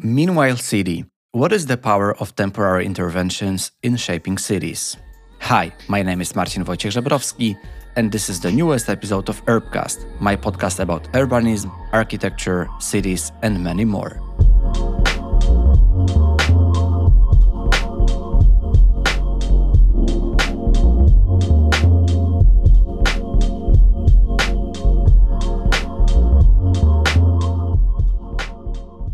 Meanwhile, 0.00 0.58
City. 0.58 1.04
What 1.32 1.52
is 1.52 1.66
the 1.66 1.76
power 1.76 2.16
of 2.18 2.36
temporary 2.36 2.86
interventions 2.86 3.72
in 3.82 3.96
shaping 3.96 4.38
cities? 4.38 4.96
Hi, 5.40 5.72
my 5.88 6.02
name 6.02 6.20
is 6.20 6.36
Marcin 6.36 6.64
Wojciech 6.64 6.92
Żebrowski, 6.92 7.56
and 7.96 8.12
this 8.12 8.30
is 8.30 8.38
the 8.38 8.52
newest 8.52 8.88
episode 8.88 9.28
of 9.28 9.44
Urbcast, 9.46 10.06
my 10.20 10.36
podcast 10.36 10.78
about 10.78 11.12
urbanism, 11.14 11.72
architecture, 11.92 12.68
cities, 12.78 13.32
and 13.42 13.64
many 13.64 13.84
more. 13.84 14.27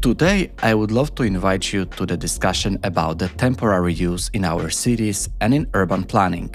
Today, 0.05 0.53
I 0.59 0.75
would 0.75 0.91
love 0.91 1.15
to 1.15 1.23
invite 1.23 1.73
you 1.73 1.87
to 1.87 2.05
the 2.05 2.15
discussion 2.15 2.79
about 2.83 3.19
the 3.19 3.29
temporary 3.29 3.95
use 3.95 4.29
in 4.35 4.45
our 4.45 4.69
cities 4.69 5.31
and 5.41 5.55
in 5.55 5.67
urban 5.73 6.05
planning. 6.05 6.55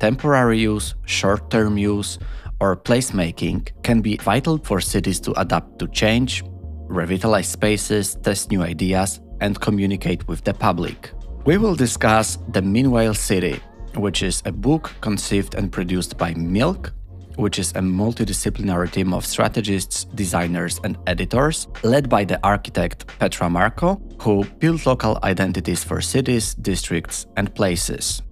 Temporary 0.00 0.58
use, 0.58 0.96
short 1.06 1.48
term 1.48 1.78
use, 1.78 2.18
or 2.58 2.76
placemaking 2.76 3.68
can 3.84 4.00
be 4.00 4.16
vital 4.16 4.58
for 4.58 4.80
cities 4.80 5.20
to 5.20 5.40
adapt 5.40 5.78
to 5.78 5.86
change, 5.86 6.42
revitalize 6.88 7.46
spaces, 7.46 8.16
test 8.16 8.50
new 8.50 8.62
ideas, 8.62 9.20
and 9.40 9.60
communicate 9.60 10.26
with 10.26 10.42
the 10.42 10.52
public. 10.52 11.12
We 11.44 11.56
will 11.56 11.76
discuss 11.76 12.38
The 12.48 12.62
Meanwhile 12.62 13.14
City, 13.14 13.60
which 13.94 14.24
is 14.24 14.42
a 14.44 14.50
book 14.50 14.92
conceived 15.00 15.54
and 15.54 15.70
produced 15.70 16.18
by 16.18 16.34
Milk, 16.34 16.92
which 17.38 17.58
is 17.58 17.70
a 17.70 17.80
multidisciplinary 17.80 18.90
team 18.90 19.14
of 19.14 19.24
strategists, 19.24 20.04
designers, 20.04 20.80
and 20.84 20.98
editors, 21.06 21.68
led 21.82 22.08
by 22.08 22.24
the 22.24 22.38
architect 22.42 23.06
Petra 23.18 23.48
Marko, 23.48 24.00
who 24.20 24.44
built 24.58 24.84
local 24.84 25.18
identities 25.22 25.84
for 25.84 26.00
cities, 26.00 26.54
districts, 26.54 27.26
and 27.36 27.54
places. 27.54 28.22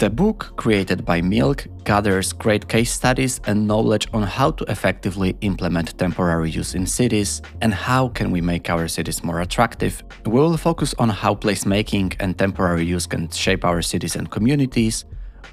The 0.00 0.08
book, 0.08 0.54
created 0.56 1.04
by 1.04 1.20
Milk, 1.20 1.66
gathers 1.84 2.32
great 2.32 2.66
case 2.66 2.90
studies 2.90 3.38
and 3.44 3.68
knowledge 3.68 4.08
on 4.14 4.22
how 4.22 4.50
to 4.52 4.64
effectively 4.70 5.36
implement 5.42 5.98
temporary 5.98 6.48
use 6.48 6.74
in 6.74 6.86
cities 6.86 7.42
and 7.60 7.74
how 7.74 8.08
can 8.08 8.30
we 8.30 8.40
make 8.40 8.70
our 8.70 8.88
cities 8.88 9.22
more 9.22 9.42
attractive. 9.42 10.02
We 10.24 10.32
will 10.32 10.56
focus 10.56 10.94
on 10.98 11.10
how 11.10 11.34
placemaking 11.34 12.16
and 12.18 12.38
temporary 12.38 12.86
use 12.86 13.06
can 13.06 13.28
shape 13.28 13.62
our 13.62 13.82
cities 13.82 14.16
and 14.16 14.30
communities, 14.30 15.04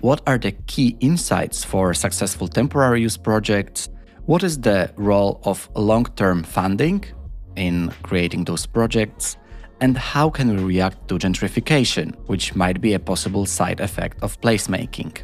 what 0.02 0.22
are 0.28 0.38
the 0.38 0.52
key 0.68 0.96
insights 1.00 1.64
for 1.64 1.94
successful 1.94 2.48
temporary 2.48 3.02
use 3.02 3.18
projects? 3.18 3.90
What 4.26 4.44
is 4.44 4.60
the 4.60 4.92
role 4.96 5.40
of 5.44 5.70
long 5.76 6.06
term 6.16 6.44
funding 6.44 7.06
in 7.56 7.92
creating 8.04 8.46
those 8.46 8.66
projects? 8.66 9.38
And 9.80 9.98
how 9.98 10.30
can 10.30 10.56
we 10.56 10.64
react 10.64 11.08
to 11.08 11.16
gentrification, 11.16 12.16
which 12.28 12.56
might 12.56 12.82
be 12.82 12.94
a 12.94 13.00
possible 13.00 13.46
side 13.46 13.80
effect 13.80 14.22
of 14.24 14.40
placemaking? 14.42 15.24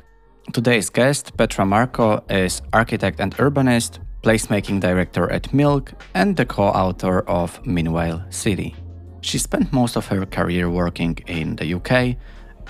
Today's 0.52 0.90
guest, 0.90 1.36
Petra 1.38 1.66
Marko, 1.66 2.24
is 2.30 2.62
architect 2.72 3.20
and 3.20 3.36
urbanist, 3.38 4.00
placemaking 4.22 4.80
director 4.80 5.32
at 5.32 5.54
Milk, 5.54 5.94
and 6.14 6.36
the 6.36 6.46
co 6.46 6.64
author 6.64 7.22
of 7.22 7.66
Meanwhile 7.66 8.26
City. 8.30 8.76
She 9.22 9.38
spent 9.38 9.72
most 9.72 9.96
of 9.96 10.06
her 10.08 10.26
career 10.26 10.70
working 10.70 11.18
in 11.28 11.56
the 11.56 11.74
UK, 11.76 12.18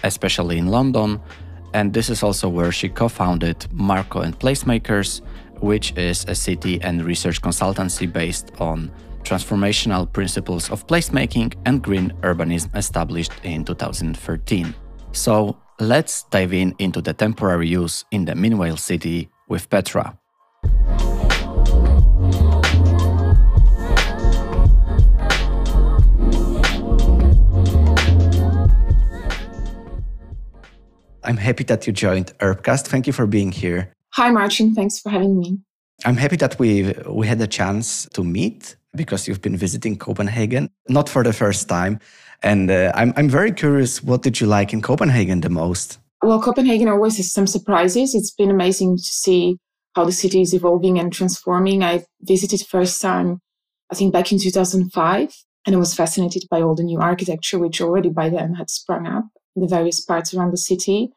especially 0.04 0.58
in 0.58 0.68
London, 0.68 1.20
and 1.74 1.94
this 1.94 2.10
is 2.10 2.24
also 2.24 2.48
where 2.50 2.72
she 2.72 2.90
co 2.90 3.08
founded 3.08 3.68
Marko 3.72 4.22
and 4.22 4.38
Placemakers, 4.38 5.22
which 5.60 5.94
is 5.98 6.26
a 6.28 6.36
city 6.36 6.82
and 6.82 7.04
research 7.04 7.42
consultancy 7.42 8.12
based 8.12 8.52
on 8.60 8.92
transformational 9.24 10.12
principles 10.12 10.70
of 10.70 10.86
placemaking 10.88 11.54
and 11.66 11.82
green 11.82 12.12
urbanism 12.22 12.76
established 12.76 13.32
in 13.44 13.64
2013. 13.64 14.74
So 15.14 15.58
let's 15.80 16.24
dive 16.24 16.54
in 16.54 16.76
into 16.80 17.02
the 17.02 17.14
temporary 17.14 17.68
use 17.68 18.06
in 18.12 18.26
the 18.26 18.36
Meanwhile 18.36 18.78
city 18.78 19.30
with 19.48 19.70
Petra. 19.70 20.18
I'm 31.24 31.38
happy 31.38 31.64
that 31.66 31.88
you 31.88 31.94
joined 31.94 32.38
Urbcast. 32.40 32.88
Thank 32.88 33.08
you 33.08 33.14
for 33.14 33.26
being 33.26 33.52
here. 33.52 33.94
Hi, 34.12 34.30
Marcin. 34.30 34.76
Thanks 34.76 35.00
for 35.00 35.10
having 35.10 35.40
me. 35.40 35.60
I'm 36.06 36.18
happy 36.18 36.36
that 36.38 36.60
we 36.60 36.94
we 37.08 37.28
had 37.28 37.42
a 37.42 37.48
chance 37.48 38.08
to 38.14 38.24
meet 38.24 38.76
because 38.96 39.28
you've 39.28 39.42
been 39.42 39.58
visiting 39.58 39.98
Copenhagen, 39.98 40.70
not 40.90 41.10
for 41.10 41.24
the 41.24 41.34
first 41.34 41.70
time. 41.70 42.00
And 42.42 42.70
uh, 42.70 42.92
I'm 42.96 43.14
I'm 43.16 43.30
very 43.30 43.52
curious. 43.52 44.04
What 44.04 44.22
did 44.22 44.40
you 44.40 44.48
like 44.48 44.74
in 44.74 44.82
Copenhagen 44.82 45.42
the 45.42 45.50
most? 45.50 46.00
Well, 46.22 46.42
Copenhagen 46.42 46.88
always 46.88 47.18
has 47.18 47.32
some 47.32 47.48
surprises. 47.48 48.16
It's 48.16 48.32
been 48.32 48.50
amazing 48.50 48.98
to 48.98 49.04
see 49.04 49.58
how 49.96 50.06
the 50.06 50.12
city 50.12 50.42
is 50.42 50.54
evolving 50.54 51.00
and 51.00 51.12
transforming. 51.12 51.84
I 51.84 52.06
visited 52.22 52.62
first 52.66 53.02
time, 53.02 53.40
I 53.92 53.96
think, 53.96 54.14
back 54.14 54.32
in 54.32 54.40
2005, 54.40 55.34
and 55.66 55.76
I 55.76 55.80
was 55.80 55.94
fascinated 55.94 56.44
by 56.50 56.62
all 56.62 56.76
the 56.76 56.84
new 56.84 57.00
architecture, 57.00 57.60
which 57.60 57.82
already 57.82 58.10
by 58.10 58.30
then 58.30 58.56
had 58.56 58.70
sprung 58.70 59.08
up 59.08 59.26
in 59.56 59.62
the 59.62 59.68
various 59.68 60.02
parts 60.02 60.34
around 60.34 60.52
the 60.52 60.58
city. 60.58 61.12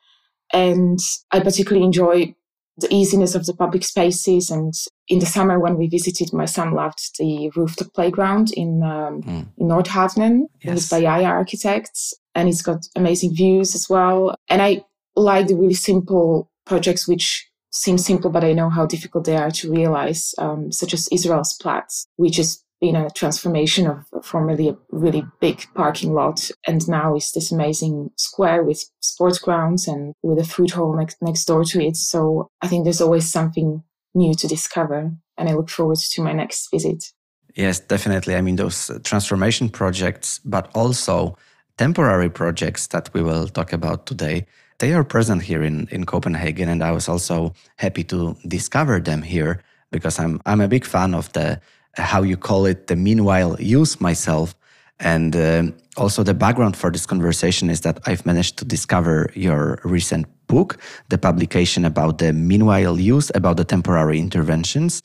And 0.52 0.98
I 1.32 1.40
particularly 1.40 1.84
enjoy 1.84 2.34
the 2.78 2.92
easiness 2.94 3.34
of 3.34 3.46
the 3.46 3.54
public 3.54 3.84
spaces. 3.84 4.50
And 4.50 4.72
in 5.08 5.18
the 5.18 5.26
summer, 5.26 5.58
when 5.58 5.76
we 5.76 5.88
visited, 5.88 6.32
my 6.32 6.44
son 6.44 6.72
loved 6.72 7.18
the 7.18 7.50
rooftop 7.56 7.92
playground 7.94 8.52
in 8.52 8.82
um, 8.82 9.22
mm. 9.22 9.46
in 9.58 9.68
Nordhavnen. 9.68 10.42
Yes. 10.62 10.78
It's 10.78 10.88
by 10.88 11.00
JAJA 11.00 11.26
Architects, 11.26 12.14
and 12.34 12.48
it's 12.48 12.62
got 12.62 12.86
amazing 12.94 13.34
views 13.34 13.74
as 13.74 13.88
well. 13.88 14.34
And 14.48 14.62
I 14.62 14.84
like 15.16 15.48
the 15.48 15.56
really 15.56 15.74
simple 15.74 16.50
projects 16.66 17.08
which 17.08 17.48
seem 17.70 17.98
simple, 17.98 18.30
but 18.30 18.44
I 18.44 18.52
know 18.52 18.70
how 18.70 18.86
difficult 18.86 19.24
they 19.24 19.36
are 19.36 19.50
to 19.50 19.72
realize, 19.72 20.34
um, 20.38 20.70
such 20.72 20.94
as 20.94 21.08
Israels 21.12 21.54
Plads, 21.54 22.06
which 22.16 22.38
is 22.38 22.62
been 22.80 22.96
a 22.96 23.10
transformation 23.10 23.86
of 23.86 24.04
formerly 24.24 24.68
a 24.68 24.76
really 24.90 25.24
big 25.40 25.64
parking 25.74 26.12
lot 26.12 26.50
and 26.66 26.86
now 26.88 27.16
is 27.16 27.32
this 27.32 27.50
amazing 27.50 28.10
square 28.16 28.62
with 28.62 28.84
sports 29.00 29.38
grounds 29.38 29.88
and 29.88 30.14
with 30.22 30.38
a 30.38 30.44
food 30.44 30.70
hall 30.70 30.94
next, 30.96 31.16
next 31.22 31.44
door 31.46 31.64
to 31.64 31.82
it. 31.82 31.96
So 31.96 32.48
I 32.60 32.68
think 32.68 32.84
there's 32.84 33.00
always 33.00 33.30
something 33.30 33.82
new 34.14 34.34
to 34.34 34.46
discover 34.46 35.12
and 35.38 35.48
I 35.48 35.54
look 35.54 35.70
forward 35.70 35.98
to 35.98 36.22
my 36.22 36.32
next 36.32 36.68
visit. 36.70 37.12
Yes, 37.54 37.80
definitely. 37.80 38.36
I 38.36 38.42
mean, 38.42 38.56
those 38.56 38.90
transformation 39.02 39.70
projects, 39.70 40.40
but 40.44 40.70
also 40.74 41.36
temporary 41.78 42.28
projects 42.28 42.88
that 42.88 43.10
we 43.14 43.22
will 43.22 43.48
talk 43.48 43.72
about 43.72 44.06
today, 44.06 44.46
they 44.78 44.92
are 44.92 45.04
present 45.04 45.42
here 45.42 45.62
in, 45.62 45.88
in 45.90 46.04
Copenhagen. 46.04 46.68
And 46.68 46.82
I 46.82 46.92
was 46.92 47.08
also 47.08 47.54
happy 47.76 48.04
to 48.04 48.36
discover 48.46 49.00
them 49.00 49.22
here 49.22 49.62
because 49.90 50.18
I'm, 50.18 50.40
I'm 50.44 50.60
a 50.60 50.68
big 50.68 50.84
fan 50.84 51.14
of 51.14 51.32
the 51.32 51.60
how 51.96 52.22
you 52.22 52.36
call 52.36 52.66
it, 52.66 52.86
the 52.86 52.96
meanwhile 52.96 53.56
use 53.60 54.00
myself. 54.00 54.54
And 54.98 55.36
uh, 55.36 55.64
also, 55.96 56.22
the 56.22 56.34
background 56.34 56.76
for 56.76 56.90
this 56.90 57.06
conversation 57.06 57.68
is 57.68 57.82
that 57.82 58.00
I've 58.06 58.24
managed 58.24 58.56
to 58.58 58.64
discover 58.64 59.30
your 59.34 59.78
recent 59.84 60.26
book, 60.46 60.78
the 61.08 61.18
publication 61.18 61.84
about 61.84 62.18
the 62.18 62.32
meanwhile 62.32 62.98
use, 62.98 63.30
about 63.34 63.56
the 63.58 63.64
temporary 63.64 64.18
interventions, 64.18 65.02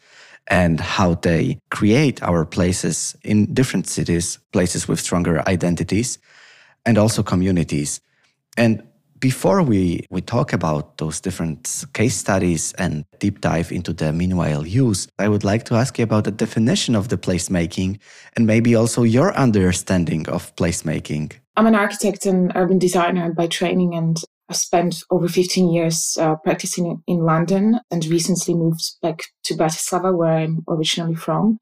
and 0.47 0.79
how 0.79 1.15
they 1.15 1.59
create 1.71 2.21
our 2.23 2.45
places 2.45 3.15
in 3.23 3.53
different 3.53 3.87
cities, 3.87 4.39
places 4.51 4.87
with 4.87 4.99
stronger 4.99 5.43
identities, 5.47 6.19
and 6.85 6.97
also 6.97 7.21
communities. 7.21 8.01
And 8.57 8.83
before 9.21 9.61
we, 9.61 10.05
we 10.09 10.19
talk 10.19 10.51
about 10.51 10.97
those 10.97 11.21
different 11.21 11.85
case 11.93 12.17
studies 12.17 12.73
and 12.73 13.05
deep 13.19 13.39
dive 13.39 13.71
into 13.71 13.93
the 13.93 14.11
meanwhile 14.11 14.65
use, 14.65 15.07
I 15.19 15.29
would 15.29 15.43
like 15.43 15.63
to 15.65 15.75
ask 15.75 15.97
you 15.97 16.03
about 16.03 16.25
the 16.25 16.31
definition 16.31 16.95
of 16.95 17.07
the 17.09 17.17
placemaking 17.17 17.99
and 18.35 18.47
maybe 18.47 18.75
also 18.75 19.03
your 19.03 19.33
understanding 19.35 20.27
of 20.27 20.53
placemaking. 20.55 21.33
I'm 21.55 21.67
an 21.67 21.75
architect 21.75 22.25
and 22.25 22.51
urban 22.55 22.79
designer 22.79 23.31
by 23.31 23.45
training, 23.47 23.93
and 23.93 24.17
I've 24.49 24.55
spent 24.55 25.03
over 25.11 25.27
15 25.27 25.71
years 25.71 26.17
uh, 26.19 26.35
practicing 26.37 27.03
in 27.05 27.19
London 27.19 27.79
and 27.91 28.05
recently 28.05 28.55
moved 28.55 28.81
back 29.03 29.21
to 29.43 29.53
Bratislava, 29.53 30.17
where 30.17 30.37
I'm 30.37 30.63
originally 30.67 31.15
from. 31.15 31.59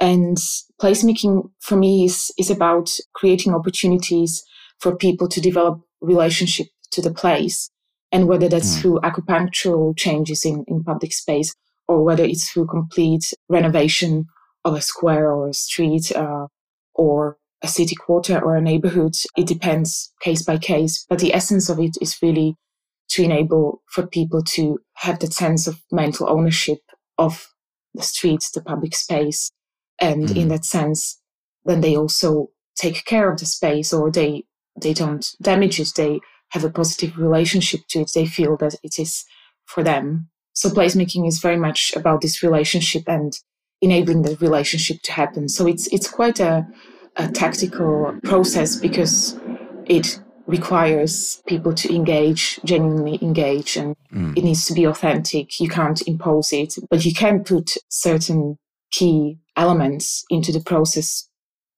And 0.00 0.36
placemaking 0.80 1.50
for 1.60 1.76
me 1.76 2.04
is, 2.04 2.30
is 2.38 2.50
about 2.50 2.90
creating 3.14 3.54
opportunities 3.54 4.42
for 4.80 4.96
people 4.96 5.28
to 5.28 5.40
develop 5.40 5.80
relationship 6.00 6.66
to 6.92 7.02
the 7.02 7.12
place. 7.12 7.70
And 8.12 8.26
whether 8.26 8.48
that's 8.48 8.76
mm. 8.76 8.80
through 8.80 9.00
acupunctural 9.00 9.96
changes 9.96 10.44
in, 10.44 10.64
in 10.66 10.82
public 10.82 11.12
space 11.12 11.54
or 11.86 12.02
whether 12.02 12.24
it's 12.24 12.50
through 12.50 12.66
complete 12.66 13.32
renovation 13.48 14.26
of 14.64 14.74
a 14.74 14.80
square 14.80 15.30
or 15.30 15.48
a 15.48 15.54
street 15.54 16.12
uh, 16.14 16.46
or 16.94 17.36
a 17.62 17.68
city 17.68 17.94
quarter 17.94 18.38
or 18.38 18.56
a 18.56 18.60
neighborhood, 18.60 19.14
it 19.36 19.46
depends 19.46 20.12
case 20.20 20.42
by 20.42 20.58
case. 20.58 21.04
But 21.08 21.18
the 21.18 21.34
essence 21.34 21.68
of 21.68 21.78
it 21.78 21.96
is 22.00 22.16
really 22.22 22.56
to 23.10 23.22
enable 23.22 23.82
for 23.88 24.06
people 24.06 24.42
to 24.42 24.78
have 24.94 25.18
that 25.18 25.32
sense 25.32 25.66
of 25.66 25.80
mental 25.90 26.28
ownership 26.30 26.78
of 27.18 27.48
the 27.94 28.02
streets, 28.02 28.50
the 28.50 28.62
public 28.62 28.94
space. 28.94 29.50
And 30.00 30.28
mm. 30.28 30.36
in 30.36 30.48
that 30.48 30.64
sense, 30.64 31.20
then 31.64 31.80
they 31.80 31.96
also 31.96 32.50
take 32.76 33.04
care 33.04 33.30
of 33.30 33.38
the 33.38 33.46
space 33.46 33.92
or 33.92 34.10
they 34.10 34.44
they 34.80 34.94
don't 34.94 35.26
damage 35.42 35.80
it. 35.80 35.92
They 35.96 36.20
have 36.50 36.64
a 36.64 36.70
positive 36.70 37.18
relationship 37.18 37.80
to 37.90 38.00
it. 38.00 38.12
They 38.14 38.26
feel 38.26 38.56
that 38.58 38.74
it 38.82 38.98
is 38.98 39.24
for 39.66 39.82
them. 39.82 40.28
So 40.52 40.68
placemaking 40.68 41.26
is 41.26 41.38
very 41.38 41.56
much 41.56 41.92
about 41.96 42.20
this 42.20 42.42
relationship 42.42 43.04
and 43.06 43.32
enabling 43.80 44.22
the 44.22 44.36
relationship 44.36 44.98
to 45.02 45.12
happen. 45.12 45.48
So 45.48 45.66
it's 45.66 45.86
it's 45.92 46.08
quite 46.08 46.40
a, 46.40 46.66
a 47.16 47.28
tactical 47.28 48.18
process 48.24 48.76
because 48.76 49.38
it 49.86 50.20
requires 50.46 51.42
people 51.46 51.72
to 51.72 51.94
engage, 51.94 52.58
genuinely 52.64 53.18
engage, 53.22 53.76
and 53.76 53.96
mm. 54.12 54.36
it 54.36 54.44
needs 54.44 54.66
to 54.66 54.74
be 54.74 54.84
authentic. 54.84 55.60
You 55.60 55.68
can't 55.68 56.02
impose 56.06 56.52
it, 56.52 56.74
but 56.90 57.04
you 57.04 57.14
can 57.14 57.44
put 57.44 57.74
certain 57.88 58.58
key 58.90 59.38
elements 59.56 60.24
into 60.28 60.52
the 60.52 60.60
process 60.60 61.28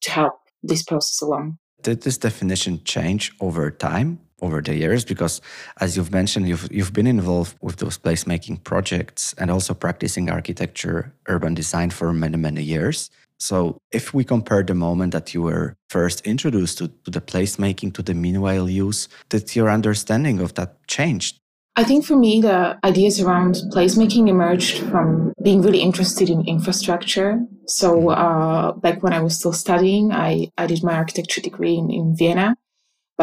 to 0.01 0.11
help 0.11 0.35
this 0.63 0.83
process 0.83 1.21
along. 1.21 1.59
Did 1.83 2.03
this 2.03 2.17
definition 2.17 2.83
change 2.85 3.33
over 3.41 3.71
time? 3.71 4.21
Over 4.43 4.61
the 4.61 4.75
years 4.75 5.05
because 5.05 5.41
as 5.81 5.97
you've 5.97 6.13
mentioned 6.13 6.49
you've 6.49 6.69
you've 6.71 6.93
been 6.93 7.07
involved 7.07 7.57
with 7.61 7.77
those 7.77 7.97
placemaking 7.97 8.63
projects 8.65 9.35
and 9.39 9.51
also 9.51 9.73
practicing 9.73 10.29
architecture 10.29 11.13
urban 11.29 11.55
design 11.55 11.91
for 11.91 12.13
many 12.13 12.37
many 12.37 12.63
years 12.63 13.11
so 13.39 13.79
if 13.91 14.13
we 14.15 14.23
compare 14.25 14.63
the 14.63 14.75
moment 14.75 15.13
that 15.13 15.33
you 15.35 15.43
were 15.43 15.75
first 15.89 16.21
introduced 16.27 16.79
to, 16.79 16.89
to 17.05 17.11
the 17.11 17.21
placemaking 17.21 17.95
to 17.95 18.03
the 18.03 18.15
meanwhile 18.15 18.69
use 18.69 19.09
did 19.29 19.57
your 19.57 19.71
understanding 19.71 20.41
of 20.41 20.55
that 20.55 20.87
changed 20.87 21.39
I 21.75 21.85
think 21.85 22.05
for 22.05 22.17
me, 22.17 22.43
the 22.43 22.79
ideas 22.85 23.19
around 23.19 23.55
placemaking 23.73 24.29
emerged 24.29 24.79
from 24.91 25.33
being 25.43 25.63
really 25.63 25.81
interested 25.81 26.29
in 26.29 26.47
infrastructure. 26.47 27.41
So, 27.67 27.95
mm-hmm. 27.95 28.09
uh, 28.09 28.73
back 28.73 29.03
when 29.03 29.15
I 29.15 29.21
was 29.21 29.39
still 29.39 29.55
studying, 29.55 30.13
I, 30.13 30.51
I 30.59 30.67
did 30.67 30.85
my 30.85 30.93
architecture 30.95 31.41
degree 31.41 31.77
in, 31.77 31.91
in 31.91 32.15
Vienna. 32.15 32.57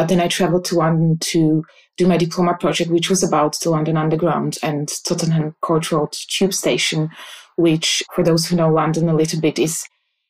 But 0.00 0.08
then 0.08 0.20
I 0.20 0.28
traveled 0.28 0.64
to 0.64 0.76
London 0.76 1.18
to 1.24 1.62
do 1.98 2.08
my 2.08 2.16
diploma 2.16 2.56
project, 2.58 2.90
which 2.90 3.10
was 3.10 3.22
about 3.22 3.60
the 3.60 3.68
London 3.68 3.98
Underground 3.98 4.56
and 4.62 4.90
Tottenham 5.04 5.54
Court 5.60 5.92
Road 5.92 6.10
tube 6.12 6.54
station, 6.54 7.10
which, 7.56 8.02
for 8.14 8.24
those 8.24 8.46
who 8.46 8.56
know 8.56 8.72
London 8.72 9.10
a 9.10 9.14
little 9.14 9.42
bit, 9.42 9.58
is 9.58 9.86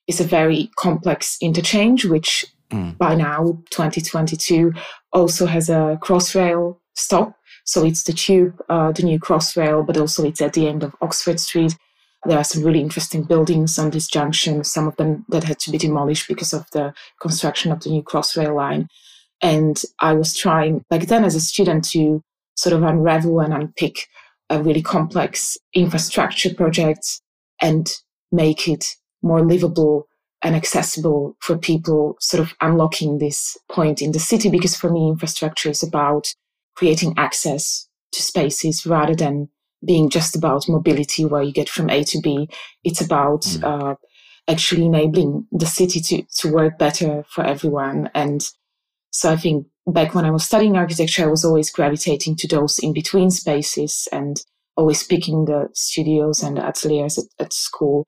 is 0.09 0.21
a 0.21 0.25
very 0.25 0.73
complex 0.77 1.37
interchange, 1.41 2.05
which 2.05 2.45
mm. 2.73 2.99
by 2.99 3.15
now, 3.15 3.63
2022, 3.71 4.73
also 5.13 5.47
has 5.47 5.69
a 5.69 5.97
crossrail 6.03 6.79
stop. 6.97 7.37
So 7.65 7.85
it's 7.85 8.03
the 8.03 8.13
tube, 8.13 8.61
uh, 8.69 8.91
the 8.91 9.05
new 9.05 9.21
crossrail, 9.21 9.87
but 9.87 9.97
also 9.97 10.25
it's 10.25 10.43
at 10.43 10.55
the 10.55 10.67
end 10.67 10.83
of 10.83 10.97
Oxford 11.01 11.39
Street. 11.39 11.77
There 12.27 12.39
are 12.39 12.43
some 12.43 12.65
really 12.65 12.81
interesting 12.81 13.23
buildings 13.23 13.79
on 13.79 13.91
this 13.91 14.09
junction, 14.09 14.65
some 14.65 14.89
of 14.89 14.97
them 14.97 15.25
that 15.29 15.45
had 15.45 15.61
to 15.61 15.71
be 15.71 15.79
demolished 15.79 16.27
because 16.27 16.53
of 16.53 16.69
the 16.73 16.93
construction 17.21 17.71
of 17.71 17.85
the 17.85 17.91
new 17.91 18.03
crossrail 18.03 18.57
line. 18.57 18.89
And 19.43 19.81
I 20.01 20.13
was 20.13 20.37
trying 20.37 20.85
back 20.91 21.03
then 21.03 21.25
as 21.25 21.35
a 21.35 21.41
student 21.41 21.85
to 21.91 22.23
sort 22.57 22.75
of 22.75 22.83
unravel 22.83 23.41
and 23.41 23.55
unpick 23.55 24.07
a 24.51 24.63
really 24.63 24.83
complex 24.83 25.57
infrastructure 25.75 26.53
project 26.53 27.21
and 27.63 27.89
make 28.33 28.69
it 28.69 28.97
more 29.23 29.45
livable 29.45 30.09
and 30.43 30.57
accessible 30.57 31.37
for 31.41 31.59
people, 31.59 32.17
sort 32.21 32.43
of 32.43 32.55
unlocking 32.61 33.19
this 33.19 33.57
point 33.71 34.01
in 34.01 34.13
the 34.13 34.19
city. 34.19 34.49
Because 34.49 34.77
for 34.77 34.91
me, 34.91 35.09
infrastructure 35.09 35.71
is 35.71 35.83
about 35.83 36.35
creating 36.75 37.15
access 37.17 37.89
to 38.13 38.23
spaces 38.23 38.87
rather 38.87 39.15
than 39.15 39.49
being 39.85 40.11
just 40.11 40.37
about 40.37 40.69
mobility 40.69 41.25
where 41.25 41.43
you 41.43 41.53
get 41.53 41.69
from 41.69 41.91
A 41.91 42.05
to 42.05 42.21
B. 42.21 42.49
It's 42.85 43.01
about 43.01 43.43
mm. 43.43 43.63
uh, 43.63 43.95
actually 44.49 44.87
enabling 44.87 45.47
the 45.53 45.67
city 45.67 46.01
to, 46.01 46.23
to 46.39 46.53
work 46.53 46.79
better 46.79 47.25
for 47.29 47.45
everyone 47.45 48.11
and 48.15 48.47
so 49.11 49.31
I 49.31 49.37
think 49.37 49.67
back 49.87 50.15
when 50.15 50.25
I 50.25 50.31
was 50.31 50.45
studying 50.45 50.77
architecture, 50.77 51.25
I 51.25 51.31
was 51.31 51.45
always 51.45 51.71
gravitating 51.71 52.37
to 52.37 52.49
those 52.49 52.79
in 52.79 52.93
between 52.93 53.31
spaces 53.31 54.09
and 54.13 54.37
always 54.77 55.03
picking 55.03 55.45
the 55.45 55.69
studios 55.75 56.43
and 56.43 56.57
the 56.57 56.67
ateliers 56.67 57.19
at, 57.19 57.25
at 57.39 57.53
school, 57.53 58.07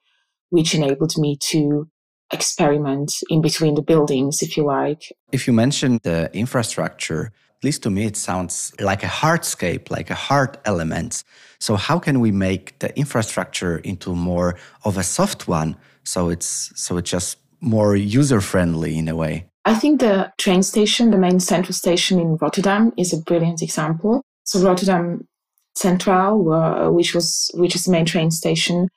which 0.51 0.75
enabled 0.75 1.19
me 1.19 1.37
to 1.51 1.89
experiment 2.33 3.13
in 3.29 3.43
between 3.43 3.75
the 3.75 3.83
buildings, 3.83 4.43
if 4.43 4.57
you 4.57 4.65
like. 4.65 5.13
If 5.33 5.47
you 5.47 5.53
mention 5.53 5.99
the 6.03 6.31
infrastructure, 6.33 7.33
at 7.59 7.65
least 7.65 7.83
to 7.83 7.91
me, 7.91 8.07
it 8.07 8.17
sounds 8.17 8.73
like 8.81 9.03
a 9.03 9.09
hardscape, 9.09 9.91
like 9.91 10.11
a 10.11 10.15
hard 10.15 10.59
element. 10.65 11.25
So, 11.61 11.77
how 11.77 11.99
can 11.99 12.21
we 12.21 12.33
make 12.33 12.79
the 12.79 12.97
infrastructure 12.99 13.79
into 13.79 14.15
more 14.15 14.57
of 14.85 14.97
a 14.97 15.03
soft 15.03 15.47
one? 15.47 15.77
So 16.05 16.31
it's 16.31 16.73
so 16.75 16.97
it's 16.97 17.11
just 17.11 17.39
more 17.61 17.95
user 17.95 18.41
friendly 18.41 18.99
in 18.99 19.09
a 19.09 19.15
way. 19.15 19.47
I 19.65 19.75
think 19.75 20.01
the 20.01 20.33
train 20.39 20.63
station, 20.63 21.11
the 21.11 21.19
main 21.19 21.39
central 21.39 21.73
station 21.73 22.19
in 22.19 22.37
Rotterdam, 22.37 22.93
is 22.97 23.13
a 23.13 23.23
brilliant 23.23 23.63
example. 23.63 24.23
So 24.45 24.61
Rotterdam 24.61 25.27
Central, 25.75 26.53
uh, 26.53 26.91
which 26.91 27.15
was 27.15 27.51
which 27.55 27.75
is 27.75 27.85
the 27.85 27.93
main 27.93 28.05
train 28.05 28.31
station, 28.31 28.89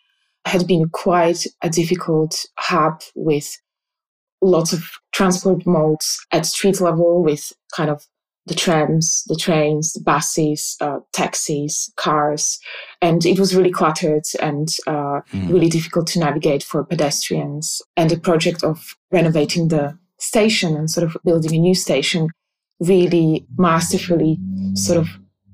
had 0.45 0.67
been 0.67 0.89
quite 0.89 1.45
a 1.61 1.69
difficult 1.69 2.45
hub 2.57 3.01
with 3.15 3.57
lots 4.41 4.73
of 4.73 4.83
transport 5.13 5.65
modes 5.65 6.19
at 6.31 6.45
street 6.45 6.81
level, 6.81 7.23
with 7.23 7.53
kind 7.75 7.89
of 7.89 8.05
the 8.47 8.55
trams, 8.55 9.23
the 9.27 9.35
trains, 9.35 9.93
the 9.93 10.01
buses, 10.01 10.75
uh, 10.81 10.99
taxis, 11.13 11.91
cars, 11.95 12.59
and 13.01 13.25
it 13.25 13.39
was 13.39 13.55
really 13.55 13.71
cluttered 13.71 14.23
and 14.41 14.69
uh, 14.85 15.21
mm. 15.31 15.49
really 15.49 15.69
difficult 15.69 16.07
to 16.07 16.19
navigate 16.19 16.63
for 16.63 16.83
pedestrians. 16.83 17.81
And 17.97 18.09
the 18.09 18.19
project 18.19 18.63
of 18.63 18.95
renovating 19.11 19.69
the 19.69 19.97
station 20.19 20.75
and 20.75 20.89
sort 20.89 21.05
of 21.05 21.17
building 21.23 21.55
a 21.55 21.59
new 21.59 21.75
station 21.75 22.29
really 22.79 23.45
masterfully 23.57 24.37
sort 24.73 24.97
of 24.97 25.07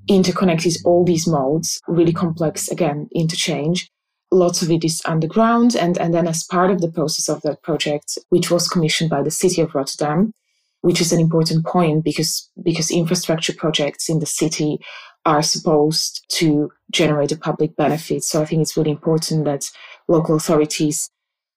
interconnected 0.08 0.76
all 0.86 1.06
these 1.06 1.28
modes, 1.28 1.80
really 1.88 2.14
complex, 2.14 2.68
again, 2.70 3.08
interchange. 3.14 3.90
Lots 4.32 4.62
of 4.62 4.72
it 4.72 4.84
is 4.84 5.02
underground. 5.06 5.76
And, 5.76 5.98
and 5.98 6.14
then 6.14 6.28
as 6.28 6.44
part 6.44 6.72
of 6.72 6.82
the 6.82 6.92
process 6.92 7.30
of 7.30 7.42
that 7.44 7.62
project, 7.62 8.18
which 8.30 8.50
was 8.50 8.68
commissioned 8.68 9.10
by 9.10 9.22
the 9.22 9.32
city 9.32 9.62
of 9.62 9.76
Rotterdam, 9.76 10.34
which 10.82 11.00
is 11.00 11.12
an 11.14 11.20
important 11.20 11.66
point 11.66 12.04
because, 12.04 12.50
because 12.64 12.90
infrastructure 12.90 13.54
projects 13.54 14.10
in 14.10 14.20
the 14.20 14.26
city 14.26 14.80
are 15.26 15.44
supposed 15.44 16.26
to 16.30 16.72
generate 16.92 17.32
a 17.32 17.38
public 17.38 17.76
benefit. 17.76 18.24
So 18.24 18.42
I 18.42 18.46
think 18.46 18.64
it's 18.64 18.76
really 18.76 18.92
important 18.92 19.46
that 19.46 19.70
local 20.08 20.36
authorities 20.36 21.10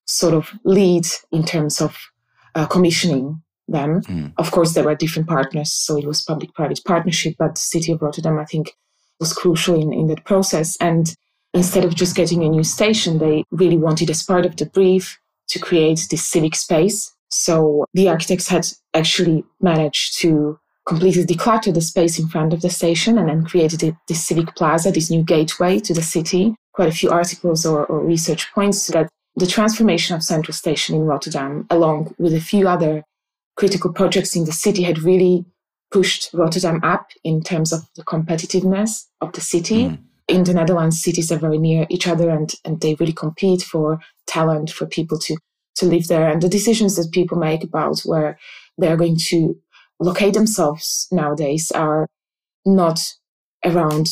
sort 0.07 0.35
of 0.35 0.51
lead 0.65 1.07
in 1.33 1.45
terms 1.45 1.81
of 1.81 1.97
uh, 2.55 2.67
commissioning 2.67 3.43
them. 3.69 4.03
Mm. 4.03 4.33
Of 4.37 4.51
course, 4.51 4.75
there 4.75 4.85
were 4.85 4.95
different 4.95 5.29
partners, 5.29 5.73
so 5.73 5.97
it 5.97 6.07
was 6.07 6.23
public-private 6.23 6.81
partnership, 6.85 7.37
but 7.39 7.55
the 7.55 7.61
city 7.61 7.93
of 7.93 8.03
Rotterdam, 8.03 8.39
I 8.39 8.45
think, 8.45 8.73
was 9.21 9.33
crucial 9.33 9.81
in, 9.81 9.93
in 9.93 10.07
that 10.09 10.25
process. 10.25 10.77
And 10.81 11.15
instead 11.55 11.85
of 11.85 11.95
just 11.95 12.17
getting 12.17 12.45
a 12.45 12.49
new 12.49 12.65
station, 12.65 13.19
they 13.19 13.45
really 13.51 13.79
wanted, 13.79 14.11
as 14.11 14.23
part 14.23 14.45
of 14.45 14.57
the 14.57 14.67
brief, 14.67 15.19
to 15.49 15.59
create 15.59 16.07
this 16.11 16.29
civic 16.29 16.55
space. 16.55 17.13
So 17.31 17.85
the 17.95 18.09
architects 18.09 18.49
had 18.49 18.67
actually 18.93 19.45
managed 19.61 20.19
to 20.21 20.59
completely 20.87 21.25
declutter 21.25 21.73
the 21.73 21.81
space 21.81 22.19
in 22.19 22.29
front 22.29 22.53
of 22.53 22.61
the 22.61 22.71
station 22.71 23.19
and 23.19 23.29
then 23.29 23.45
created 23.45 23.97
this 24.09 24.27
civic 24.27 24.55
plaza, 24.55 24.91
this 24.91 25.11
new 25.11 25.23
gateway 25.23 25.81
to 25.81 25.95
the 25.95 26.03
city. 26.03 26.55
Quite 26.75 26.89
a 26.89 26.93
few 26.93 27.11
articles 27.11 27.65
or, 27.65 27.87
or 27.87 28.05
research 28.05 28.53
points 28.53 28.89
that 28.89 29.09
the 29.37 29.47
transformation 29.47 30.15
of 30.15 30.23
Central 30.23 30.55
Station 30.55 30.95
in 30.95 31.03
Rotterdam, 31.03 31.67
along 31.71 32.15
with 32.19 32.35
a 32.35 32.41
few 32.41 32.69
other 32.69 33.03
critical 33.57 33.93
projects 33.93 34.37
in 34.37 34.45
the 34.45 34.53
city, 34.53 34.83
had 34.83 35.03
really 35.03 35.45
pushed 35.91 36.31
Rotterdam 36.33 36.81
up 36.83 37.09
in 37.23 37.43
terms 37.43 37.73
of 37.73 37.81
the 37.97 38.05
competitiveness 38.05 39.07
of 39.21 39.33
the 39.33 39.41
city. 39.41 39.89
Mm. 39.89 39.99
In 40.27 40.45
the 40.45 40.55
Netherlands, 40.55 41.03
cities 41.03 41.31
are 41.31 41.39
very 41.39 41.59
near 41.59 41.87
each 41.91 42.09
other 42.09 42.31
and, 42.31 42.51
and 42.65 42.81
they 42.81 42.95
really 42.95 43.13
compete 43.13 43.63
for 43.63 44.01
talent, 44.27 44.71
for 44.71 44.87
people 44.87 45.19
to, 45.19 45.37
to 45.77 45.87
live 45.87 46.09
there. 46.09 46.29
And 46.29 46.43
the 46.43 46.49
decisions 46.49 46.97
that 46.97 47.13
people 47.13 47.39
make 47.39 47.63
about 47.63 48.01
where 48.01 48.39
they're 48.79 48.97
going 48.97 49.19
to 49.29 49.57
locate 50.01 50.35
themselves 50.35 51.07
nowadays 51.13 51.71
are 51.73 52.09
not 52.65 53.01
around 53.65 54.09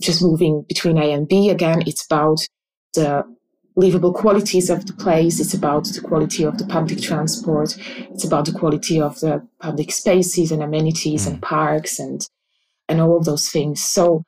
just 0.00 0.22
moving 0.22 0.64
between 0.68 0.96
A 0.96 1.12
and 1.12 1.28
B. 1.28 1.50
Again, 1.50 1.82
it's 1.86 2.04
about 2.06 2.46
the 2.94 3.24
livable 3.78 4.12
qualities 4.12 4.70
of 4.70 4.86
the 4.86 4.92
place. 4.92 5.38
It's 5.38 5.54
about 5.54 5.84
the 5.84 6.00
quality 6.00 6.42
of 6.42 6.58
the 6.58 6.66
public 6.66 7.00
transport. 7.00 7.76
It's 8.10 8.24
about 8.24 8.46
the 8.46 8.52
quality 8.52 9.00
of 9.00 9.20
the 9.20 9.46
public 9.60 9.92
spaces 9.92 10.50
and 10.50 10.62
amenities 10.64 11.26
mm. 11.26 11.30
and 11.30 11.42
parks 11.42 12.00
and 12.00 12.28
and 12.88 13.00
all 13.00 13.16
of 13.16 13.24
those 13.24 13.48
things. 13.48 13.80
So 13.80 14.24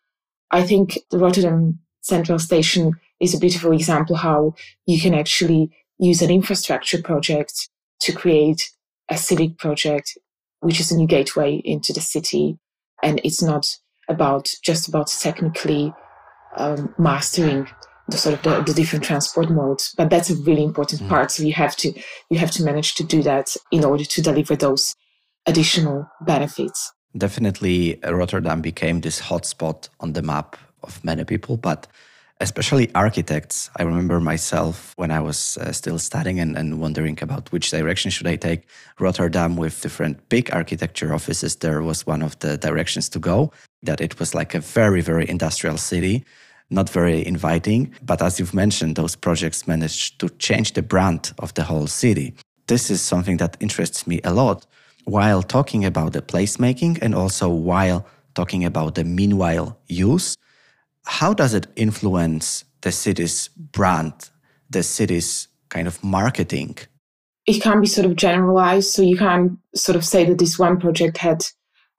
I 0.51 0.63
think 0.63 0.99
the 1.11 1.19
Rotterdam 1.19 1.81
Central 2.03 2.39
Station 2.39 2.93
is 3.19 3.35
a 3.35 3.41
beautiful 3.41 3.73
example 3.73 4.17
how 4.17 4.55
you 4.87 5.01
can 5.01 5.15
actually 5.15 5.71
use 5.99 6.23
an 6.23 6.31
infrastructure 6.31 7.03
project 7.03 7.69
to 8.01 8.13
create 8.13 8.71
a 9.09 9.17
civic 9.17 9.59
project, 9.59 10.17
which 10.61 10.79
is 10.79 10.93
a 10.93 10.97
new 10.97 11.07
gateway 11.07 11.61
into 11.65 11.93
the 11.93 12.01
city. 12.01 12.59
And 13.03 13.21
it's 13.25 13.43
not 13.43 13.79
about 14.09 14.55
just 14.63 14.89
about 14.89 15.09
technically 15.09 15.93
um, 16.57 16.95
mastering 16.99 17.67
the 18.11 18.17
sort 18.17 18.35
of 18.35 18.43
the, 18.43 18.63
the 18.63 18.75
different 18.75 19.05
transport 19.05 19.51
modes. 19.51 19.95
But 19.97 20.11
that's 20.11 20.31
a 20.31 20.37
really 20.37 20.65
important 20.65 21.03
mm. 21.03 21.09
part. 21.09 21.31
So 21.31 21.43
you 21.43 21.53
have 21.55 21.77
to 21.77 21.93
you 22.31 22.39
have 22.39 22.51
to 22.53 22.65
manage 22.65 22.95
to 22.95 23.05
do 23.05 23.23
that 23.23 23.57
in 23.71 23.85
order 23.85 24.05
to 24.05 24.23
deliver 24.23 24.57
those 24.57 24.95
additional 25.47 26.09
benefits. 26.21 26.93
Definitely, 27.17 27.99
Rotterdam 28.05 28.61
became 28.61 29.01
this 29.01 29.21
hotspot 29.21 29.89
on 29.99 30.13
the 30.13 30.23
map 30.23 30.57
of 30.83 31.03
many 31.05 31.25
people, 31.25 31.57
but 31.57 31.89
especially 32.41 32.93
architects. 32.95 33.71
I 33.77 33.83
remember 33.83 34.19
myself 34.19 34.95
when 34.97 35.11
I 35.11 35.21
was 35.21 35.59
uh, 35.59 35.73
still 35.73 35.99
studying 35.99 36.41
and, 36.41 36.57
and 36.57 36.81
wondering 36.81 37.19
about 37.21 37.53
which 37.53 37.71
direction 37.71 38.11
should 38.11 38.27
I 38.27 38.37
take. 38.37 38.67
Rotterdam 38.99 39.57
with 39.57 39.83
different 39.83 40.27
big 40.29 40.53
architecture 40.53 41.13
offices, 41.13 41.57
there 41.57 41.83
was 41.83 42.07
one 42.07 42.23
of 42.23 42.39
the 42.39 42.57
directions 42.57 43.09
to 43.11 43.19
go, 43.19 43.53
that 43.83 44.01
it 44.01 44.19
was 44.19 44.35
like 44.35 44.55
a 44.55 44.61
very, 44.61 45.03
very 45.03 45.29
industrial 45.29 45.77
city, 45.77 46.25
not 46.71 46.89
very 46.89 47.27
inviting. 47.27 47.95
But 48.03 48.23
as 48.23 48.39
you've 48.39 48.55
mentioned, 48.55 48.97
those 48.97 49.17
projects 49.17 49.67
managed 49.67 50.21
to 50.21 50.29
change 50.39 50.73
the 50.73 50.83
brand 50.83 51.33
of 51.39 51.53
the 51.55 51.65
whole 51.65 51.87
city. 51.87 52.35
This 52.67 52.91
is 52.91 53.01
something 53.01 53.37
that 53.39 53.57
interests 53.61 54.07
me 54.07 54.21
a 54.25 54.33
lot 54.33 54.67
while 55.05 55.43
talking 55.43 55.85
about 55.85 56.13
the 56.13 56.23
placemaking 56.23 56.99
and 57.03 57.15
also 57.15 57.49
while 57.49 58.07
talking 58.35 58.65
about 58.65 58.95
the 58.95 59.05
meanwhile 59.05 59.79
use 59.89 60.37
how 61.05 61.35
does 61.35 61.55
it 61.55 61.67
influence 61.77 62.65
the 62.83 62.93
city's 62.93 63.49
brand, 63.49 64.31
the 64.71 64.83
city's 64.83 65.49
kind 65.69 65.87
of 65.87 66.03
marketing? 66.05 66.79
It 67.47 67.63
can 67.63 67.81
be 67.81 67.87
sort 67.87 68.07
of 68.07 68.17
generalized. 68.17 68.91
So 68.91 69.03
you 69.03 69.17
can 69.17 69.59
sort 69.75 69.97
of 69.97 70.05
say 70.05 70.25
that 70.27 70.39
this 70.39 70.59
one 70.59 70.79
project 70.79 71.19
had 71.19 71.45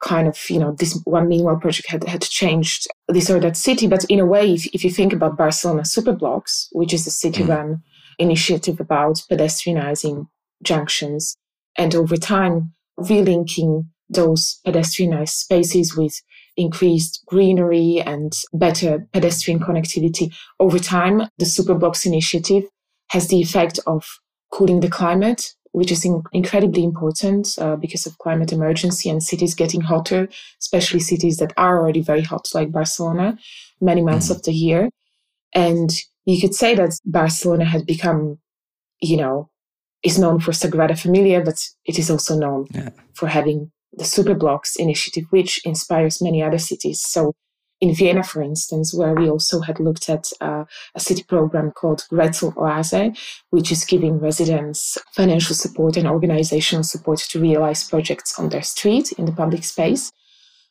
kind 0.02 0.28
of, 0.28 0.38
you 0.50 0.60
know, 0.60 0.74
this 0.74 1.00
one 1.06 1.28
meanwhile 1.28 1.58
project 1.58 1.90
had, 1.90 2.04
had 2.06 2.22
changed 2.22 2.88
this 3.08 3.30
or 3.30 3.40
that 3.40 3.58
city. 3.58 3.88
But 3.88 4.04
in 4.06 4.20
a 4.20 4.26
way, 4.26 4.54
if, 4.54 4.66
if 4.74 4.84
you 4.84 4.90
think 4.90 5.14
about 5.14 5.38
Barcelona 5.38 5.84
Superblocks, 5.84 6.68
which 6.72 6.94
is 6.94 7.08
a 7.08 7.12
city 7.12 7.44
run 7.44 7.68
mm. 7.68 7.82
initiative 8.20 8.80
about 8.80 9.22
pedestrianizing 9.32 10.28
junctions 10.64 11.36
and 11.78 11.96
over 11.96 12.18
time 12.18 12.74
relinking 13.00 13.86
those 14.10 14.60
pedestrianized 14.66 15.30
spaces 15.30 15.96
with 15.96 16.22
increased 16.58 17.24
greenery 17.28 18.02
and 18.06 18.34
better 18.54 19.08
pedestrian 19.14 19.60
connectivity 19.60 20.34
over 20.60 20.80
time. 20.80 21.20
The 21.38 21.46
Superblocks 21.46 22.06
initiative 22.06 22.64
has 23.12 23.28
the 23.28 23.42
effect 23.42 23.80
of 23.88 24.06
cooling 24.52 24.82
the 24.82 24.90
climate, 24.90 25.54
which 25.72 25.92
is 25.92 26.06
in- 26.06 26.24
incredibly 26.34 26.84
important 26.84 27.48
uh, 27.58 27.76
because 27.76 28.06
of 28.06 28.18
climate 28.18 28.52
emergency 28.52 29.10
and 29.10 29.24
cities 29.24 29.56
getting 29.56 29.82
hotter, 29.82 30.28
especially 30.60 31.00
cities 31.00 31.38
that 31.38 31.54
are 31.58 31.80
already 31.80 32.02
very 32.02 32.22
hot, 32.22 32.50
like 32.54 32.72
Barcelona, 32.72 33.38
many 33.80 34.02
months 34.02 34.28
mm. 34.28 34.36
of 34.36 34.44
the 34.44 34.54
year. 34.54 34.90
And 35.54 35.90
you 36.26 36.40
could 36.40 36.56
say 36.56 36.76
that 36.76 37.00
Barcelona 37.06 37.66
had 37.66 37.86
become, 37.86 38.40
you 39.02 39.18
know, 39.18 39.50
is 40.04 40.18
known 40.18 40.40
for 40.40 40.52
Sagrada 40.52 40.98
Familia, 40.98 41.42
but 41.42 41.64
it 41.86 42.00
is 42.00 42.10
also 42.10 42.38
known 42.38 42.68
yeah. 42.72 42.90
for 43.14 43.28
having 43.28 43.72
the 43.94 44.04
Superblocks 44.04 44.78
initiative, 44.78 45.26
which 45.30 45.64
inspires 45.66 46.22
many 46.22 46.42
other 46.42 46.58
cities. 46.58 47.02
So 47.02 47.34
in 47.82 47.96
Vienna, 47.96 48.24
for 48.24 48.42
instance, 48.44 48.94
where 48.94 49.16
we 49.16 49.30
also 49.30 49.60
had 49.60 49.80
looked 49.80 50.08
at 50.08 50.32
uh, 50.40 50.64
a 50.96 51.00
city 51.00 51.24
program 51.24 51.72
called 51.72 52.06
Grätzloase, 52.12 53.18
which 53.50 53.72
is 53.72 53.84
giving 53.84 54.20
residents 54.20 55.00
financial 55.14 55.56
support 55.56 55.98
and 55.98 56.08
organizational 56.08 56.84
support 56.84 57.20
to 57.20 57.40
realize 57.40 57.90
projects 57.90 58.38
on 58.38 58.50
their 58.50 58.62
street 58.62 59.12
in 59.14 59.26
the 59.26 59.32
public 59.32 59.64
space. 59.64 60.12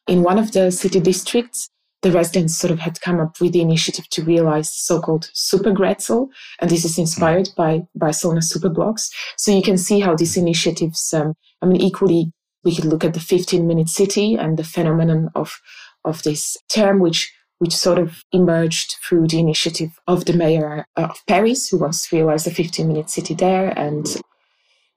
In 0.06 0.22
one 0.22 0.38
of 0.38 0.52
the 0.52 0.70
city 0.70 1.00
districts, 1.00 1.68
the 2.02 2.12
residents 2.12 2.56
sort 2.56 2.70
of 2.70 2.78
had 2.78 3.00
come 3.00 3.20
up 3.20 3.40
with 3.40 3.52
the 3.52 3.60
initiative 3.60 4.08
to 4.10 4.22
realize 4.22 4.72
so-called 4.72 5.30
Supergrätzl, 5.34 6.28
and 6.60 6.70
this 6.70 6.84
is 6.84 6.96
inspired 6.96 7.46
mm. 7.46 7.56
by 7.56 7.82
Barcelona 7.94 8.40
Superblocks. 8.40 9.10
So 9.36 9.52
you 9.52 9.62
can 9.62 9.76
see 9.76 10.00
how 10.00 10.14
these 10.14 10.36
initiatives, 10.36 11.12
um, 11.12 11.34
I 11.60 11.66
mean, 11.66 11.80
equally 11.80 12.32
we 12.64 12.74
could 12.74 12.86
look 12.86 13.04
at 13.04 13.14
the 13.14 13.20
15 13.20 13.66
minute 13.66 13.88
city 13.88 14.34
and 14.34 14.58
the 14.58 14.64
phenomenon 14.64 15.30
of, 15.34 15.60
of 16.04 16.22
this 16.22 16.56
term, 16.72 17.00
which 17.00 17.32
which 17.60 17.76
sort 17.76 17.98
of 17.98 18.24
emerged 18.32 18.96
through 19.06 19.28
the 19.28 19.38
initiative 19.38 19.90
of 20.06 20.24
the 20.24 20.32
mayor 20.32 20.86
of 20.96 21.20
Paris, 21.28 21.68
who 21.68 21.78
wants 21.78 22.08
to 22.08 22.16
realize 22.16 22.44
the 22.44 22.50
15 22.50 22.88
minute 22.88 23.10
city 23.10 23.34
there. 23.34 23.78
And 23.78 24.06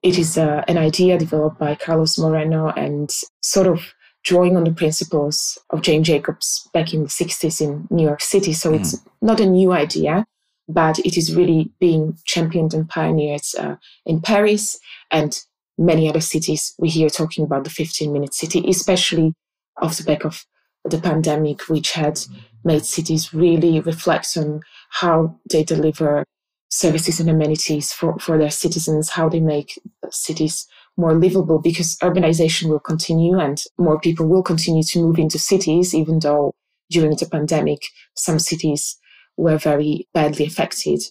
it 0.01 0.17
is 0.17 0.37
uh, 0.37 0.63
an 0.67 0.77
idea 0.77 1.19
developed 1.19 1.59
by 1.59 1.75
Carlos 1.75 2.17
Moreno 2.17 2.69
and 2.69 3.11
sort 3.41 3.67
of 3.67 3.93
drawing 4.23 4.55
on 4.55 4.63
the 4.63 4.71
principles 4.71 5.57
of 5.71 5.81
Jane 5.81 6.05
Jacobs 6.05 6.67
back 6.73 6.93
in 6.93 7.03
the 7.03 7.09
60s 7.09 7.59
in 7.59 7.85
New 7.89 8.05
York 8.05 8.21
City. 8.21 8.53
So 8.53 8.71
mm. 8.71 8.79
it's 8.79 8.97
not 9.21 9.41
a 9.41 9.45
new 9.45 9.73
idea, 9.73 10.25
but 10.69 10.99
it 10.99 11.17
is 11.17 11.35
really 11.35 11.69
being 11.81 12.17
championed 12.25 12.73
and 12.73 12.87
pioneered 12.87 13.41
uh, 13.59 13.75
in 14.05 14.21
Paris. 14.21 14.79
And 15.11 15.37
many 15.77 16.07
other 16.07 16.21
cities, 16.21 16.73
we 16.79 16.87
hear 16.87 17.09
talking 17.09 17.43
about 17.43 17.65
the 17.65 17.69
15 17.69 18.13
minute 18.13 18.33
city, 18.33 18.63
especially 18.69 19.33
off 19.81 19.97
the 19.97 20.03
back 20.03 20.23
of 20.23 20.45
the 20.85 20.99
pandemic, 20.99 21.69
which 21.69 21.91
had 21.91 22.19
made 22.63 22.85
cities 22.85 23.33
really 23.33 23.79
reflect 23.79 24.37
on 24.37 24.61
how 24.89 25.39
they 25.49 25.63
deliver 25.63 26.23
services 26.69 27.19
and 27.19 27.29
amenities 27.29 27.93
for, 27.93 28.17
for 28.19 28.37
their 28.37 28.49
citizens, 28.49 29.09
how 29.09 29.29
they 29.29 29.39
make 29.39 29.79
cities 30.09 30.67
more 30.97 31.13
livable 31.13 31.59
because 31.59 31.97
urbanization 31.97 32.69
will 32.69 32.79
continue 32.79 33.39
and 33.39 33.63
more 33.77 33.99
people 33.99 34.27
will 34.27 34.43
continue 34.43 34.83
to 34.83 34.99
move 34.99 35.17
into 35.17 35.39
cities, 35.39 35.93
even 35.93 36.19
though 36.19 36.53
during 36.89 37.15
the 37.17 37.25
pandemic, 37.25 37.79
some 38.15 38.39
cities 38.39 38.97
were 39.37 39.57
very 39.57 40.07
badly 40.13 40.45
affected 40.45 41.01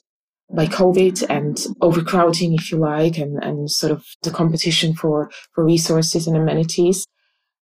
by 0.54 0.66
COVID 0.66 1.24
and 1.30 1.66
overcrowding, 1.80 2.54
if 2.54 2.70
you 2.70 2.78
like, 2.78 3.18
and, 3.18 3.42
and 3.42 3.70
sort 3.70 3.90
of 3.92 4.04
the 4.22 4.30
competition 4.30 4.94
for, 4.94 5.30
for 5.54 5.64
resources 5.64 6.26
and 6.26 6.36
amenities. 6.36 7.06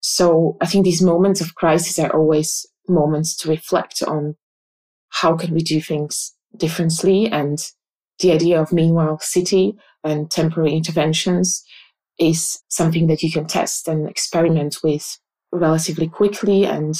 So 0.00 0.56
I 0.60 0.66
think 0.66 0.84
these 0.84 1.02
moments 1.02 1.40
of 1.40 1.54
crisis 1.54 1.98
are 1.98 2.14
always 2.14 2.66
moments 2.88 3.36
to 3.36 3.48
reflect 3.48 4.02
on 4.02 4.36
how 5.10 5.36
can 5.36 5.54
we 5.54 5.60
do 5.60 5.80
things 5.80 6.34
differently 6.56 7.26
and 7.30 7.58
the 8.20 8.32
idea 8.32 8.60
of 8.60 8.72
meanwhile 8.72 9.18
city 9.20 9.76
and 10.04 10.30
temporary 10.30 10.72
interventions 10.72 11.62
is 12.18 12.62
something 12.68 13.06
that 13.06 13.22
you 13.22 13.30
can 13.30 13.46
test 13.46 13.88
and 13.88 14.08
experiment 14.08 14.78
with 14.82 15.18
relatively 15.52 16.08
quickly 16.08 16.64
and 16.64 16.94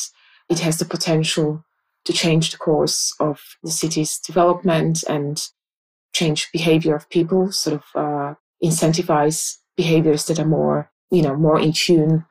it 0.49 0.61
has 0.61 0.79
the 0.79 0.85
potential 0.85 1.65
to 2.05 2.13
change 2.13 2.51
the 2.51 2.57
course 2.57 3.15
of 3.21 3.41
the 3.63 3.71
city's 3.71 4.19
development 4.19 5.05
and 5.09 5.49
change 6.13 6.49
behavior 6.53 6.95
of 6.95 7.09
people, 7.11 7.53
sort 7.53 7.77
of 7.77 7.85
uh, 7.95 8.35
incentivize 8.65 9.57
behaviors 9.77 10.27
that 10.27 10.39
are 10.39 10.47
more, 10.47 10.91
you 11.11 11.23
know, 11.23 11.37
more 11.37 11.61
in 11.61 11.73
tune 11.73 12.25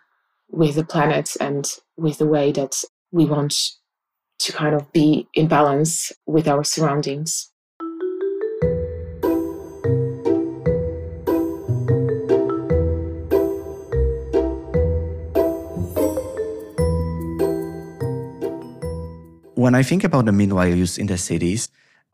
with 0.50 0.76
the 0.76 0.84
planet 0.84 1.36
and 1.40 1.66
with 1.98 2.18
the 2.18 2.26
way 2.26 2.52
that 2.52 2.84
we 3.12 3.26
want 3.26 3.56
to 4.40 4.52
kind 4.52 4.76
of 4.76 4.92
be 4.92 5.28
in 5.34 5.48
balance 5.48 6.12
with 6.26 6.48
our 6.48 6.64
surroundings. 6.64 7.52
When 19.56 19.76
I 19.76 19.84
think 19.84 20.06
about 20.06 20.26
the 20.26 20.32
meanwhile 20.32 20.74
use 20.74 20.98
in 20.98 21.08
the 21.08 21.18
cities, 21.18 21.68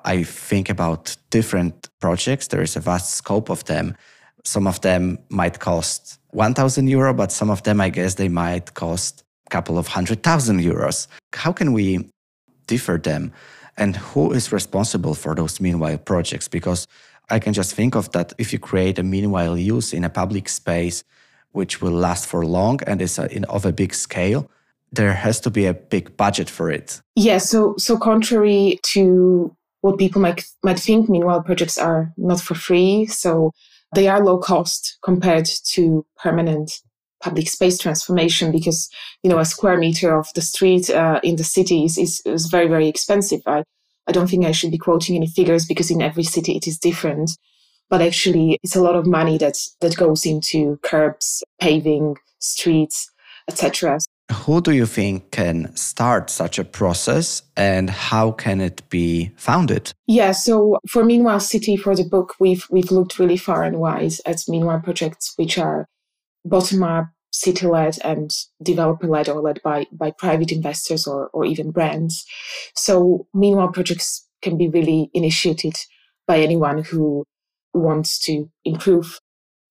I 0.04 0.24
think 0.24 0.68
about 0.68 1.16
different 1.30 1.90
projects. 2.02 2.48
There 2.48 2.64
is 2.64 2.76
a 2.76 2.80
vast 2.80 3.14
scope 3.14 3.52
of 3.52 3.64
them. 3.66 3.96
Some 4.46 4.68
of 4.68 4.80
them 4.82 5.18
might 5.30 5.60
cost 5.60 6.20
1,000 6.32 6.88
euro, 6.88 7.14
but 7.14 7.32
some 7.32 7.50
of 7.50 7.64
them, 7.64 7.82
I 7.82 7.90
guess, 7.90 8.16
they 8.16 8.30
might 8.30 8.74
cost 8.76 9.24
a 9.48 9.50
couple 9.50 9.78
of 9.78 9.88
hundred 9.88 10.24
thousand 10.24 10.60
euros. 10.60 11.08
How 11.34 11.52
can 11.52 11.74
we 11.74 12.10
differ 12.68 12.98
them? 12.98 13.32
And 13.78 13.96
who 13.96 14.32
is 14.32 14.52
responsible 14.52 15.16
for 15.16 15.36
those 15.36 15.60
meanwhile 15.60 15.98
projects? 15.98 16.48
Because 16.48 16.88
I 17.30 17.40
can 17.40 17.54
just 17.54 17.74
think 17.74 17.96
of 17.96 18.12
that 18.12 18.34
if 18.38 18.54
you 18.54 18.60
create 18.60 19.00
a 19.00 19.04
meanwhile 19.04 19.58
use 19.58 19.94
in 19.94 20.04
a 20.04 20.10
public 20.10 20.48
space, 20.48 21.04
which 21.52 21.82
will 21.82 21.92
last 21.92 22.28
for 22.28 22.46
long 22.46 22.80
and 22.86 23.02
is 23.02 23.18
a, 23.18 23.34
in, 23.36 23.46
of 23.46 23.66
a 23.66 23.72
big 23.72 23.94
scale, 23.94 24.50
there 24.92 25.14
has 25.14 25.40
to 25.42 25.50
be 25.50 25.66
a 25.66 25.74
big 25.74 26.16
budget 26.18 26.50
for 26.50 26.70
it. 26.70 27.02
Yeah. 27.16 27.40
So, 27.40 27.76
so 27.78 27.98
contrary 27.98 28.80
to 28.94 29.56
what 29.82 29.98
people 29.98 30.22
might, 30.22 30.46
might 30.64 30.80
think 30.80 31.10
meanwhile 31.10 31.42
projects 31.42 31.78
are 31.78 32.14
not 32.18 32.42
for 32.42 32.56
free. 32.56 33.06
So 33.08 33.52
they 33.96 34.08
are 34.08 34.24
low 34.24 34.38
cost 34.38 34.98
compared 35.04 35.46
to 35.46 36.06
permanent 36.18 36.72
public 37.22 37.50
space 37.50 37.78
transformation 37.78 38.52
because, 38.52 38.90
you 39.24 39.30
know, 39.30 39.40
a 39.40 39.46
square 39.46 39.78
meter 39.78 40.16
of 40.16 40.28
the 40.36 40.42
street 40.42 40.90
uh, 40.90 41.20
in 41.24 41.38
the 41.38 41.44
cities 41.44 41.98
is, 41.98 42.22
is 42.26 42.48
very, 42.48 42.68
very 42.68 42.88
expensive. 42.88 43.42
I, 43.48 43.64
I 44.08 44.12
don't 44.12 44.30
think 44.30 44.46
I 44.46 44.52
should 44.52 44.72
be 44.72 44.78
quoting 44.78 45.16
any 45.16 45.28
figures 45.28 45.66
because 45.66 45.90
in 45.90 46.02
every 46.02 46.24
city 46.24 46.56
it 46.56 46.68
is 46.68 46.78
different. 46.78 47.32
But 47.90 48.02
actually, 48.02 48.60
it's 48.64 48.76
a 48.76 48.82
lot 48.82 48.96
of 48.96 49.06
money 49.06 49.38
that, 49.38 49.58
that 49.82 49.96
goes 49.96 50.26
into 50.26 50.80
curbs, 50.84 51.44
paving, 51.60 52.18
streets, 52.40 53.12
etc. 53.48 54.00
Who 54.32 54.62
do 54.62 54.72
you 54.72 54.86
think 54.86 55.32
can 55.32 55.76
start 55.76 56.30
such 56.30 56.58
a 56.58 56.64
process 56.64 57.44
and 57.56 57.90
how 57.90 58.32
can 58.32 58.60
it 58.60 58.88
be 58.90 59.32
founded? 59.38 59.92
Yeah, 60.08 60.32
so 60.32 60.80
for 60.90 61.04
Meanwhile 61.04 61.42
City 61.42 61.78
for 61.78 61.96
the 61.96 62.04
book, 62.04 62.36
we've 62.40 62.66
we've 62.70 62.92
looked 62.92 63.20
really 63.20 63.38
far 63.38 63.64
and 63.64 63.78
wide 63.78 64.14
at 64.26 64.44
Meanwhile 64.48 64.82
projects 64.82 65.34
which 65.36 65.58
are 65.58 65.88
bottom 66.44 66.84
up, 66.84 67.06
city 67.32 67.68
led 67.68 67.98
and 68.04 68.32
developer 68.64 69.08
led 69.08 69.30
or 69.30 69.42
led 69.42 69.62
by 69.64 69.86
by 69.92 70.12
private 70.12 70.52
investors 70.52 71.06
or 71.06 71.30
or 71.34 71.46
even 71.46 71.72
brands. 71.72 72.26
So 72.76 73.28
Meanwhile 73.34 73.74
projects 73.74 74.28
can 74.42 74.58
be 74.58 74.70
really 74.70 75.10
initiated 75.14 75.76
by 76.28 76.40
anyone 76.40 76.84
who 76.84 77.26
wants 77.74 78.20
to 78.20 78.50
improve 78.64 79.20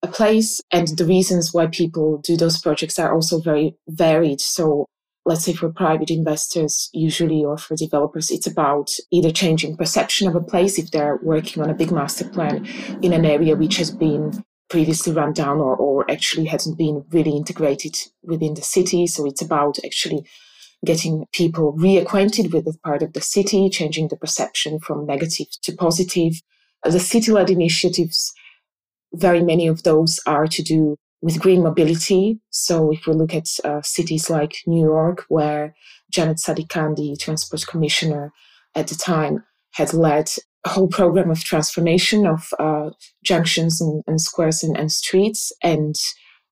a 0.04 0.08
place. 0.08 0.60
And 0.70 0.88
the 0.88 1.04
reasons 1.04 1.52
why 1.52 1.66
people 1.66 2.18
do 2.18 2.36
those 2.36 2.60
projects 2.60 2.98
are 2.98 3.12
also 3.12 3.40
very 3.40 3.76
varied. 3.88 4.40
So 4.40 4.86
let's 5.24 5.44
say 5.44 5.54
for 5.54 5.72
private 5.72 6.10
investors, 6.10 6.90
usually, 6.92 7.44
or 7.44 7.56
for 7.56 7.74
developers, 7.76 8.30
it's 8.30 8.46
about 8.46 8.92
either 9.10 9.30
changing 9.30 9.76
perception 9.76 10.28
of 10.28 10.36
a 10.36 10.40
place 10.40 10.78
if 10.78 10.90
they're 10.90 11.18
working 11.22 11.62
on 11.62 11.70
a 11.70 11.74
big 11.74 11.90
master 11.90 12.28
plan 12.28 12.66
in 13.02 13.12
an 13.12 13.24
area 13.24 13.56
which 13.56 13.76
has 13.78 13.90
been 13.90 14.44
previously 14.68 15.12
run 15.12 15.32
down 15.32 15.58
or, 15.58 15.76
or 15.76 16.10
actually 16.10 16.46
hasn't 16.46 16.78
been 16.78 17.04
really 17.10 17.36
integrated 17.36 17.96
within 18.22 18.54
the 18.54 18.62
city. 18.62 19.06
So 19.06 19.26
it's 19.26 19.42
about 19.42 19.78
actually 19.84 20.26
getting 20.84 21.26
people 21.32 21.74
reacquainted 21.74 22.52
with 22.52 22.66
the 22.66 22.76
part 22.84 23.02
of 23.02 23.12
the 23.14 23.20
city, 23.20 23.70
changing 23.70 24.08
the 24.08 24.16
perception 24.16 24.78
from 24.78 25.06
negative 25.06 25.46
to 25.62 25.72
positive. 25.72 26.34
The 26.84 27.00
city 27.00 27.32
led 27.32 27.48
initiatives 27.48 28.32
very 29.14 29.42
many 29.42 29.66
of 29.66 29.82
those 29.82 30.20
are 30.26 30.46
to 30.46 30.62
do 30.62 30.96
with 31.22 31.40
green 31.40 31.62
mobility. 31.62 32.38
So 32.50 32.92
if 32.92 33.06
we 33.06 33.14
look 33.14 33.34
at 33.34 33.48
uh, 33.64 33.80
cities 33.82 34.28
like 34.28 34.56
New 34.66 34.84
York, 34.84 35.24
where 35.28 35.74
Janette 36.12 36.38
Sadik 36.38 36.68
the 36.68 37.16
transport 37.18 37.66
commissioner 37.66 38.32
at 38.74 38.88
the 38.88 38.94
time, 38.94 39.42
had 39.72 39.94
led 39.94 40.28
a 40.64 40.68
whole 40.68 40.88
program 40.88 41.30
of 41.30 41.42
transformation 41.42 42.26
of 42.26 42.52
uh, 42.58 42.90
junctions 43.24 43.80
and, 43.80 44.02
and 44.06 44.20
squares 44.20 44.62
and, 44.62 44.76
and, 44.76 44.92
streets. 44.92 45.52
And 45.62 45.94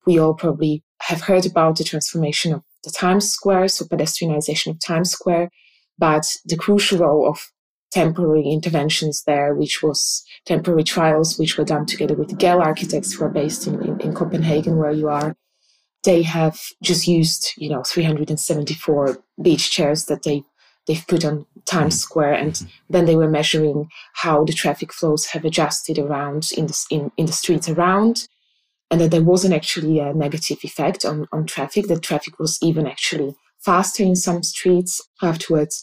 we 0.06 0.18
all 0.18 0.34
probably 0.34 0.82
have 1.02 1.22
heard 1.22 1.46
about 1.46 1.76
the 1.76 1.84
transformation 1.84 2.52
of 2.52 2.62
the 2.84 2.90
Times 2.90 3.30
Square, 3.30 3.68
so 3.68 3.84
pedestrianization 3.84 4.70
of 4.70 4.80
Times 4.80 5.10
Square. 5.10 5.50
But 5.98 6.36
the 6.44 6.56
crucial 6.56 6.98
role 6.98 7.28
of 7.28 7.52
temporary 7.92 8.48
interventions 8.48 9.22
there, 9.24 9.54
which 9.54 9.82
was 9.82 10.24
temporary 10.46 10.82
trials, 10.82 11.38
which 11.38 11.56
were 11.56 11.64
done 11.64 11.86
together 11.86 12.14
with 12.14 12.38
Gehl 12.38 12.64
architects 12.64 13.12
who 13.12 13.24
are 13.24 13.30
based 13.30 13.66
in, 13.66 13.80
in, 13.82 14.00
in 14.00 14.14
Copenhagen, 14.14 14.78
where 14.78 14.92
you 14.92 15.08
are. 15.08 15.36
They 16.04 16.22
have 16.22 16.58
just 16.82 17.06
used, 17.06 17.52
you 17.56 17.70
know, 17.70 17.82
374 17.84 19.18
beach 19.40 19.70
chairs 19.70 20.06
that 20.06 20.24
they 20.24 20.42
they've 20.86 21.06
put 21.06 21.24
on 21.24 21.46
Times 21.64 22.00
Square, 22.00 22.34
and 22.34 22.60
then 22.90 23.04
they 23.04 23.14
were 23.14 23.30
measuring 23.30 23.88
how 24.14 24.44
the 24.44 24.52
traffic 24.52 24.92
flows 24.92 25.26
have 25.26 25.44
adjusted 25.44 25.98
around 25.98 26.50
in 26.56 26.66
the 26.66 26.86
in, 26.90 27.12
in 27.16 27.26
the 27.26 27.32
streets 27.32 27.68
around, 27.68 28.26
and 28.90 29.00
that 29.00 29.12
there 29.12 29.22
wasn't 29.22 29.54
actually 29.54 30.00
a 30.00 30.12
negative 30.12 30.58
effect 30.64 31.04
on 31.04 31.28
on 31.30 31.46
traffic. 31.46 31.86
The 31.86 32.00
traffic 32.00 32.38
was 32.38 32.58
even 32.62 32.86
actually 32.86 33.36
faster 33.60 34.02
in 34.02 34.16
some 34.16 34.42
streets 34.42 35.00
afterwards. 35.22 35.82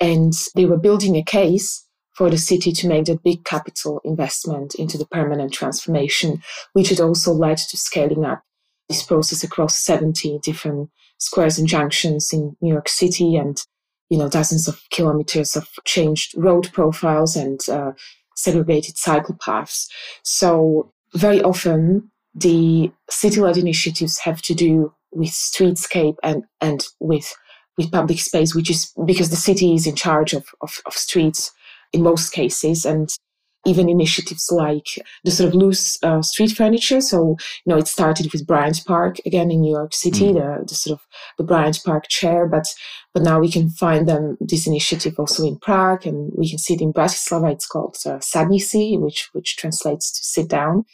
And 0.00 0.32
they 0.54 0.64
were 0.64 0.78
building 0.78 1.16
a 1.16 1.22
case 1.22 1.86
for 2.14 2.30
the 2.30 2.38
city 2.38 2.72
to 2.72 2.88
make 2.88 3.06
that 3.06 3.22
big 3.22 3.44
capital 3.44 4.00
investment 4.04 4.74
into 4.74 4.98
the 4.98 5.06
permanent 5.06 5.52
transformation, 5.52 6.42
which 6.72 6.88
had 6.88 7.00
also 7.00 7.32
led 7.32 7.58
to 7.58 7.76
scaling 7.76 8.24
up 8.24 8.42
this 8.88 9.02
process 9.02 9.44
across 9.44 9.78
70 9.78 10.40
different 10.42 10.90
squares 11.18 11.58
and 11.58 11.68
junctions 11.68 12.32
in 12.32 12.56
New 12.60 12.72
York 12.72 12.88
City 12.88 13.36
and 13.36 13.62
you 14.08 14.18
know 14.18 14.28
dozens 14.28 14.66
of 14.66 14.82
kilometers 14.90 15.54
of 15.54 15.68
changed 15.84 16.34
road 16.36 16.70
profiles 16.72 17.36
and 17.36 17.60
uh, 17.68 17.92
segregated 18.34 18.98
cycle 18.98 19.36
paths. 19.40 19.88
So 20.24 20.92
very 21.14 21.42
often 21.42 22.10
the 22.34 22.90
city-led 23.08 23.56
initiatives 23.56 24.18
have 24.18 24.42
to 24.42 24.54
do 24.54 24.92
with 25.12 25.30
streetscape 25.30 26.16
and 26.22 26.44
and 26.60 26.84
with 26.98 27.34
with 27.76 27.92
public 27.92 28.20
space, 28.20 28.54
which 28.54 28.70
is 28.70 28.92
because 29.06 29.30
the 29.30 29.36
city 29.36 29.74
is 29.74 29.86
in 29.86 29.96
charge 29.96 30.32
of, 30.32 30.46
of, 30.60 30.80
of 30.86 30.92
streets 30.94 31.52
in 31.92 32.02
most 32.02 32.30
cases. 32.32 32.84
And 32.84 33.08
even 33.66 33.88
initiatives 33.88 34.48
like 34.50 34.86
the 35.24 35.30
sort 35.30 35.48
of 35.48 35.54
loose 35.54 36.02
uh, 36.02 36.22
street 36.22 36.52
furniture. 36.52 37.00
So, 37.00 37.36
you 37.64 37.70
know, 37.70 37.76
it 37.76 37.88
started 37.88 38.32
with 38.32 38.46
Bryant 38.46 38.82
Park 38.86 39.16
again 39.26 39.50
in 39.50 39.60
New 39.60 39.72
York 39.72 39.92
City, 39.92 40.32
mm. 40.32 40.34
the, 40.34 40.64
the 40.66 40.74
sort 40.74 40.98
of 40.98 41.06
the 41.36 41.44
Bryant 41.44 41.78
Park 41.84 42.08
chair, 42.08 42.46
but 42.46 42.74
but 43.12 43.22
now 43.22 43.40
we 43.40 43.50
can 43.50 43.68
find 43.70 44.08
them 44.08 44.36
this 44.40 44.66
initiative 44.66 45.14
also 45.18 45.46
in 45.46 45.58
Prague, 45.58 46.06
and 46.06 46.32
we 46.36 46.48
can 46.48 46.58
see 46.58 46.74
it 46.74 46.80
in 46.80 46.92
Bratislava. 46.92 47.52
It's 47.52 47.66
called 47.66 47.96
uh, 48.06 48.18
which 48.98 49.28
which 49.32 49.56
translates 49.56 50.10
to 50.12 50.24
sit 50.24 50.48
down 50.48 50.84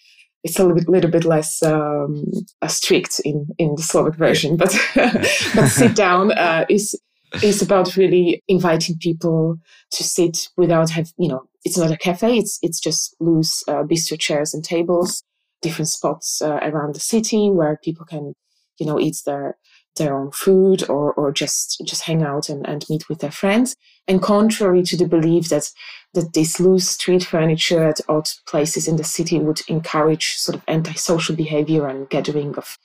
it's 0.47 0.59
a 0.59 0.63
little 0.63 0.77
bit, 0.77 0.89
little 0.89 1.11
bit 1.11 1.25
less 1.25 1.63
um, 1.63 2.25
uh, 2.63 2.69
strict 2.69 3.21
in, 3.25 3.49
in 3.59 3.75
the 3.75 3.83
Slovak 3.83 4.15
version, 4.15 4.57
but 4.57 4.75
but 4.95 5.69
sit 5.69 5.95
down 6.07 6.33
uh, 6.33 6.65
is 6.69 6.99
is 7.43 7.61
about 7.61 7.97
really 7.97 8.43
inviting 8.47 8.97
people 8.99 9.57
to 9.91 10.05
sit 10.05 10.49
without 10.57 10.91
have 10.91 11.13
you 11.19 11.29
know 11.29 11.43
it's 11.65 11.77
not 11.77 11.91
a 11.91 11.97
cafe 11.97 12.39
it's 12.39 12.59
it's 12.63 12.81
just 12.81 13.17
loose 13.19 13.65
uh, 13.69 13.83
bistro 13.83 14.19
chairs 14.19 14.55
and 14.55 14.65
tables 14.65 15.25
different 15.61 15.89
spots 15.89 16.41
uh, 16.41 16.61
around 16.63 16.95
the 16.95 17.01
city 17.01 17.51
where 17.51 17.81
people 17.83 18.07
can 18.07 18.33
you 18.79 18.87
know 18.87 18.99
eat 18.99 19.17
their 19.27 19.59
their 19.97 20.17
own 20.17 20.31
food 20.31 20.89
or, 20.89 21.13
or 21.15 21.33
just, 21.33 21.83
just 21.85 22.03
hang 22.03 22.23
out 22.23 22.49
and, 22.49 22.67
and 22.69 22.85
meet 22.89 23.09
with 23.09 23.21
their 23.21 23.31
friends. 23.31 23.75
And 24.09 24.23
contrary 24.23 24.83
to 24.85 24.97
the 24.97 25.09
belief 25.09 25.49
that, 25.49 25.71
that 26.15 26.33
this 26.33 26.61
loose 26.61 26.91
street 26.91 27.25
furniture 27.25 27.85
at 27.85 28.01
odd 28.09 28.29
places 28.47 28.87
in 28.87 28.97
the 28.97 29.05
city 29.05 29.39
would 29.39 29.61
encourage 29.69 30.37
sort 30.37 30.57
of 30.57 30.63
antisocial 30.69 31.35
behavior 31.35 31.87
and 31.87 32.09
gathering 32.09 32.55
of 32.57 32.79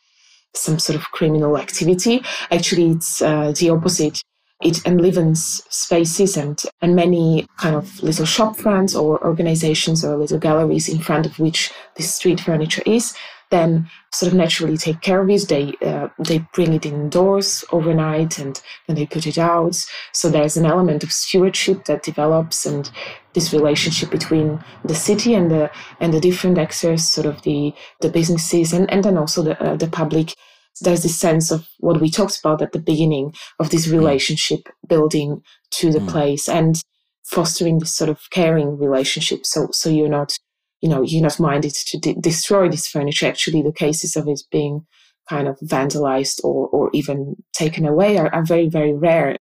some 0.54 0.80
sort 0.80 0.98
of 0.98 1.12
criminal 1.12 1.58
activity, 1.58 2.22
actually 2.52 2.92
it's 2.92 3.22
uh, 3.22 3.54
the 3.58 3.70
opposite. 3.70 4.22
It 4.62 4.86
enlivens 4.86 5.64
spaces 5.70 6.38
and, 6.38 6.62
and 6.82 6.96
many 6.96 7.48
kind 7.58 7.76
of 7.76 8.04
little 8.04 8.26
shop 8.26 8.58
fronts 8.58 8.94
or 8.94 9.24
organizations 9.26 10.06
or 10.06 10.16
little 10.18 10.38
galleries 10.38 10.88
in 10.88 11.00
front 11.00 11.26
of 11.26 11.40
which 11.40 11.72
this 11.96 12.14
street 12.14 12.40
furniture 12.40 12.84
is 12.86 13.16
then 13.52 13.88
sort 14.14 14.32
of 14.32 14.38
naturally 14.38 14.78
take 14.78 15.02
care 15.02 15.22
of 15.22 15.30
it. 15.30 15.48
They 15.48 15.74
uh, 15.86 16.08
they 16.18 16.40
bring 16.54 16.74
it 16.74 16.86
indoors 16.86 17.64
overnight 17.72 18.40
and 18.40 18.60
then 18.88 18.96
they 18.96 19.06
put 19.06 19.28
it 19.28 19.38
out. 19.38 19.76
So 20.14 20.30
there's 20.30 20.58
an 20.58 20.66
element 20.66 21.04
of 21.04 21.12
stewardship 21.12 21.86
that 21.86 22.04
develops 22.04 22.66
and 22.66 22.90
this 23.34 23.54
relationship 23.54 24.10
between 24.10 24.64
the 24.84 24.96
city 24.96 25.34
and 25.36 25.52
the 25.52 25.70
and 26.00 26.14
the 26.14 26.22
different 26.22 26.58
actors, 26.58 27.08
sort 27.08 27.28
of 27.28 27.42
the 27.44 27.74
the 28.00 28.10
businesses 28.10 28.74
and, 28.74 28.92
and 28.92 29.04
then 29.04 29.18
also 29.18 29.44
the 29.44 29.62
uh, 29.62 29.76
the 29.76 29.88
public. 29.88 30.34
There's 30.80 31.04
this 31.04 31.20
sense 31.20 31.52
of 31.52 31.68
what 31.80 32.00
we 32.00 32.10
talked 32.10 32.40
about 32.40 32.62
at 32.62 32.72
the 32.72 32.80
beginning 32.80 33.36
of 33.60 33.70
this 33.70 33.88
mm. 33.88 33.92
relationship 33.92 34.70
building 34.88 35.44
to 35.72 35.92
the 35.92 36.00
mm. 36.00 36.08
place 36.08 36.48
and 36.48 36.82
fostering 37.26 37.80
this 37.80 37.94
sort 37.94 38.10
of 38.10 38.22
caring 38.32 38.78
relationship. 38.78 39.46
So 39.46 39.68
so 39.72 39.90
you're 39.90 40.08
not 40.08 40.38
you 40.82 40.90
know, 40.90 41.02
you're 41.02 41.22
not 41.22 41.40
minded 41.40 41.74
to 41.74 41.98
de- 42.00 42.16
destroy 42.16 42.68
this 42.68 42.88
furniture. 42.88 43.28
Actually, 43.28 43.62
the 43.62 43.72
cases 43.72 44.16
of 44.16 44.28
it 44.28 44.42
being 44.52 44.86
kind 45.30 45.48
of 45.48 45.58
vandalized 45.60 46.44
or, 46.44 46.68
or 46.70 46.90
even 46.94 47.36
taken 47.54 47.86
away 47.86 48.18
are, 48.18 48.34
are 48.34 48.44
very, 48.44 48.68
very 48.68 48.94
rare. 48.94 49.38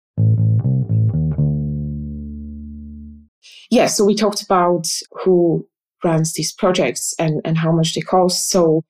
Yeah, 3.69 3.87
so 3.87 4.05
we 4.05 4.15
talked 4.15 4.41
about 4.41 4.87
who 5.23 5.67
runs 6.03 6.33
these 6.33 6.53
projects 6.53 7.13
and, 7.19 7.41
and 7.43 7.57
how 7.57 7.71
much 7.71 7.93
they 7.93 8.01
cost. 8.01 8.49
So 8.49 8.83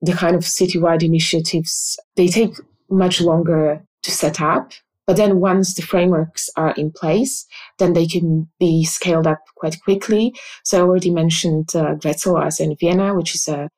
the 0.00 0.12
kind 0.12 0.34
of 0.34 0.42
citywide 0.42 1.02
initiatives, 1.02 1.98
they 2.16 2.26
take 2.26 2.54
much 2.90 3.20
longer 3.20 3.80
to 4.02 4.10
set 4.10 4.40
up 4.40 4.72
but 5.12 5.18
then 5.18 5.40
once 5.40 5.74
the 5.74 5.82
frameworks 5.82 6.48
are 6.56 6.70
in 6.70 6.90
place, 6.90 7.44
then 7.78 7.92
they 7.92 8.06
can 8.06 8.48
be 8.58 8.82
scaled 8.82 9.26
up 9.26 9.40
quite 9.56 9.76
quickly. 9.84 10.32
So 10.64 10.78
I 10.78 10.88
already 10.88 11.10
mentioned 11.10 11.68
uh, 11.74 11.96
Grätzel 11.96 12.60
in 12.60 12.74
Vienna, 12.80 13.14
which 13.14 13.34
is 13.34 13.46
a 13.46 13.68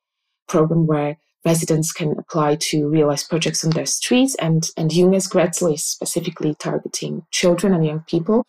program 0.47 0.87
where 0.87 1.17
residents 1.43 1.91
can 1.91 2.15
apply 2.17 2.55
to 2.69 2.87
realize 2.87 3.25
projects 3.25 3.65
on 3.65 3.71
their 3.71 3.85
streets. 3.85 4.35
And, 4.35 4.69
and 4.77 4.89
Junges 4.89 5.29
Grätzel 5.29 5.73
is 5.73 5.83
specifically 5.83 6.55
targeting 6.57 7.23
children 7.31 7.73
and 7.73 7.85
young 7.85 8.05
people. 8.07 8.45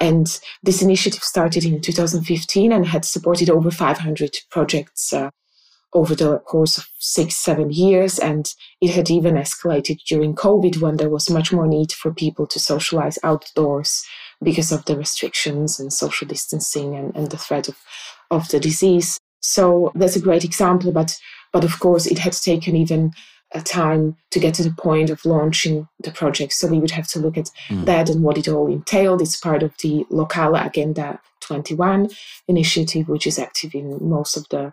And 0.00 0.26
this 0.62 0.80
initiative 0.80 1.22
started 1.22 1.66
in 1.66 1.82
2015 1.82 2.72
and 2.72 2.86
had 2.86 3.04
supported 3.04 3.50
over 3.50 3.70
500 3.70 4.36
projects 4.50 5.12
uh, 5.12 5.28
over 5.94 6.14
the 6.14 6.38
course 6.40 6.78
of 6.78 6.88
six, 6.98 7.36
seven 7.36 7.70
years. 7.70 8.18
And 8.18 8.52
it 8.80 8.90
had 8.90 9.10
even 9.10 9.34
escalated 9.34 9.98
during 10.08 10.34
COVID 10.34 10.80
when 10.80 10.96
there 10.96 11.10
was 11.10 11.30
much 11.30 11.52
more 11.52 11.66
need 11.66 11.92
for 11.92 12.12
people 12.12 12.46
to 12.46 12.58
socialize 12.58 13.18
outdoors 13.22 14.04
because 14.42 14.72
of 14.72 14.84
the 14.86 14.96
restrictions 14.96 15.78
and 15.78 15.92
social 15.92 16.26
distancing 16.26 16.94
and, 16.94 17.14
and 17.14 17.30
the 17.30 17.36
threat 17.36 17.68
of, 17.68 17.76
of 18.30 18.48
the 18.48 18.60
disease. 18.60 19.18
So 19.40 19.92
that's 19.94 20.16
a 20.16 20.20
great 20.20 20.44
example. 20.44 20.92
But, 20.92 21.16
but 21.52 21.64
of 21.64 21.78
course, 21.78 22.06
it 22.06 22.18
had 22.18 22.32
taken 22.32 22.76
even 22.76 23.12
a 23.54 23.60
time 23.60 24.16
to 24.30 24.40
get 24.40 24.54
to 24.54 24.62
the 24.62 24.74
point 24.78 25.10
of 25.10 25.24
launching 25.24 25.88
the 26.02 26.10
project. 26.10 26.52
So 26.52 26.68
we 26.68 26.78
would 26.78 26.90
have 26.90 27.06
to 27.08 27.18
look 27.18 27.36
at 27.36 27.50
mm. 27.68 27.84
that 27.84 28.08
and 28.08 28.22
what 28.22 28.38
it 28.38 28.48
all 28.48 28.66
entailed. 28.66 29.20
It's 29.20 29.36
part 29.36 29.62
of 29.62 29.74
the 29.82 30.04
Lokale 30.10 30.64
Agenda 30.64 31.20
21 31.40 32.08
initiative, 32.48 33.08
which 33.08 33.26
is 33.26 33.38
active 33.38 33.74
in 33.74 33.98
most 34.00 34.36
of 34.36 34.48
the 34.50 34.72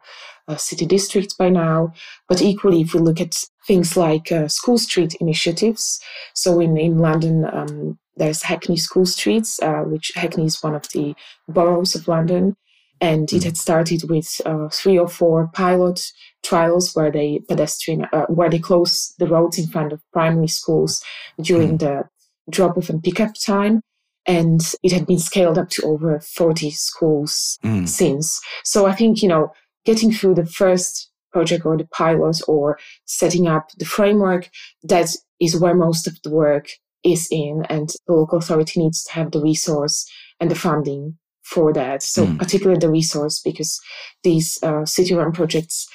uh, 0.49 0.57
city 0.57 0.85
districts 0.85 1.33
by 1.33 1.49
now. 1.49 1.93
But 2.27 2.41
equally, 2.41 2.81
if 2.81 2.93
we 2.93 2.99
look 2.99 3.21
at 3.21 3.35
things 3.67 3.95
like 3.95 4.31
uh, 4.31 4.47
school 4.47 4.77
street 4.77 5.15
initiatives, 5.21 5.99
so 6.33 6.59
in, 6.59 6.75
in 6.77 6.97
London, 6.97 7.45
um, 7.45 7.99
there's 8.17 8.43
Hackney 8.43 8.77
School 8.77 9.05
Streets, 9.05 9.61
uh, 9.61 9.83
which 9.83 10.11
Hackney 10.15 10.45
is 10.45 10.61
one 10.61 10.75
of 10.75 10.89
the 10.93 11.15
boroughs 11.47 11.95
of 11.95 12.07
London. 12.07 12.55
And 13.01 13.31
it 13.31 13.45
had 13.45 13.55
started 13.55 14.09
with 14.09 14.41
uh, 14.45 14.67
three 14.73 14.99
or 14.99 15.07
four 15.07 15.49
pilot 15.53 16.11
trials 16.43 16.93
where 16.93 17.09
they 17.09 17.39
pedestrian, 17.47 18.07
uh, 18.11 18.25
where 18.25 18.49
they 18.49 18.59
close 18.59 19.13
the 19.19 19.27
roads 19.27 19.57
in 19.57 19.67
front 19.67 19.93
of 19.93 20.01
primary 20.11 20.49
schools 20.49 21.01
during 21.41 21.77
mm. 21.77 21.79
the 21.79 22.03
drop 22.49 22.77
off 22.77 22.89
and 22.89 23.01
pickup 23.01 23.35
time. 23.35 23.81
And 24.25 24.59
it 24.83 24.91
had 24.91 25.07
been 25.07 25.19
scaled 25.19 25.57
up 25.57 25.69
to 25.69 25.83
over 25.83 26.19
40 26.19 26.71
schools 26.71 27.57
mm. 27.63 27.87
since. 27.87 28.41
So 28.65 28.85
I 28.85 28.93
think, 28.93 29.23
you 29.23 29.29
know, 29.29 29.53
getting 29.89 30.11
through 30.11 30.35
the 30.35 30.45
first 30.45 31.09
project 31.31 31.65
or 31.65 31.75
the 31.75 31.87
pilot 31.87 32.37
or 32.47 32.77
setting 33.05 33.47
up 33.47 33.69
the 33.79 33.85
framework, 33.85 34.47
that 34.83 35.09
is 35.39 35.59
where 35.59 35.73
most 35.73 36.05
of 36.05 36.15
the 36.23 36.29
work 36.29 36.67
is 37.03 37.27
in. 37.31 37.65
And 37.69 37.89
the 38.05 38.13
local 38.13 38.37
authority 38.37 38.79
needs 38.79 39.03
to 39.05 39.13
have 39.13 39.31
the 39.31 39.41
resource 39.41 40.07
and 40.39 40.51
the 40.51 40.61
funding 40.67 41.17
for 41.41 41.73
that. 41.73 42.03
So 42.03 42.27
mm. 42.27 42.37
particularly 42.37 42.77
the 42.77 42.91
resource 42.91 43.41
because 43.43 43.79
these 44.21 44.61
uh, 44.61 44.85
city 44.85 45.15
run 45.15 45.31
projects, 45.31 45.87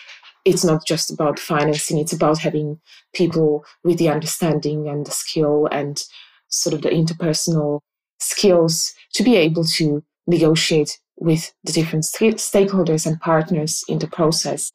it's 0.45 0.65
not 0.65 0.85
just 0.85 1.13
about 1.13 1.39
financing, 1.39 1.99
it's 1.99 2.13
about 2.13 2.39
having 2.39 2.81
people 3.15 3.65
with 3.85 3.99
the 3.99 4.09
understanding 4.09 4.89
and 4.89 5.07
the 5.07 5.13
skill 5.13 5.69
and 5.71 6.03
sort 6.49 6.75
of 6.75 6.83
the 6.83 6.89
interpersonal 6.89 7.79
skills 8.19 8.93
to 9.13 9.23
be 9.23 9.37
able 9.37 9.65
to 9.65 10.03
negotiate 10.27 10.99
with 11.17 11.53
the 11.65 11.73
different 11.73 12.05
st- 12.05 12.37
stakeholders 12.37 13.07
and 13.07 13.21
partners 13.21 13.83
in 13.89 13.99
the 13.99 14.07
process 14.07 14.71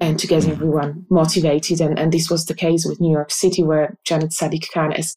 and 0.00 0.18
to 0.18 0.26
get 0.26 0.44
hmm. 0.44 0.50
everyone 0.50 1.06
motivated. 1.10 1.80
And, 1.80 1.98
and 1.98 2.12
this 2.12 2.30
was 2.30 2.46
the 2.46 2.54
case 2.54 2.84
with 2.86 3.00
New 3.00 3.12
York 3.12 3.30
City, 3.30 3.62
where 3.62 3.96
Janette 4.04 4.32
Sadik-Khan, 4.32 4.92
as 4.92 5.16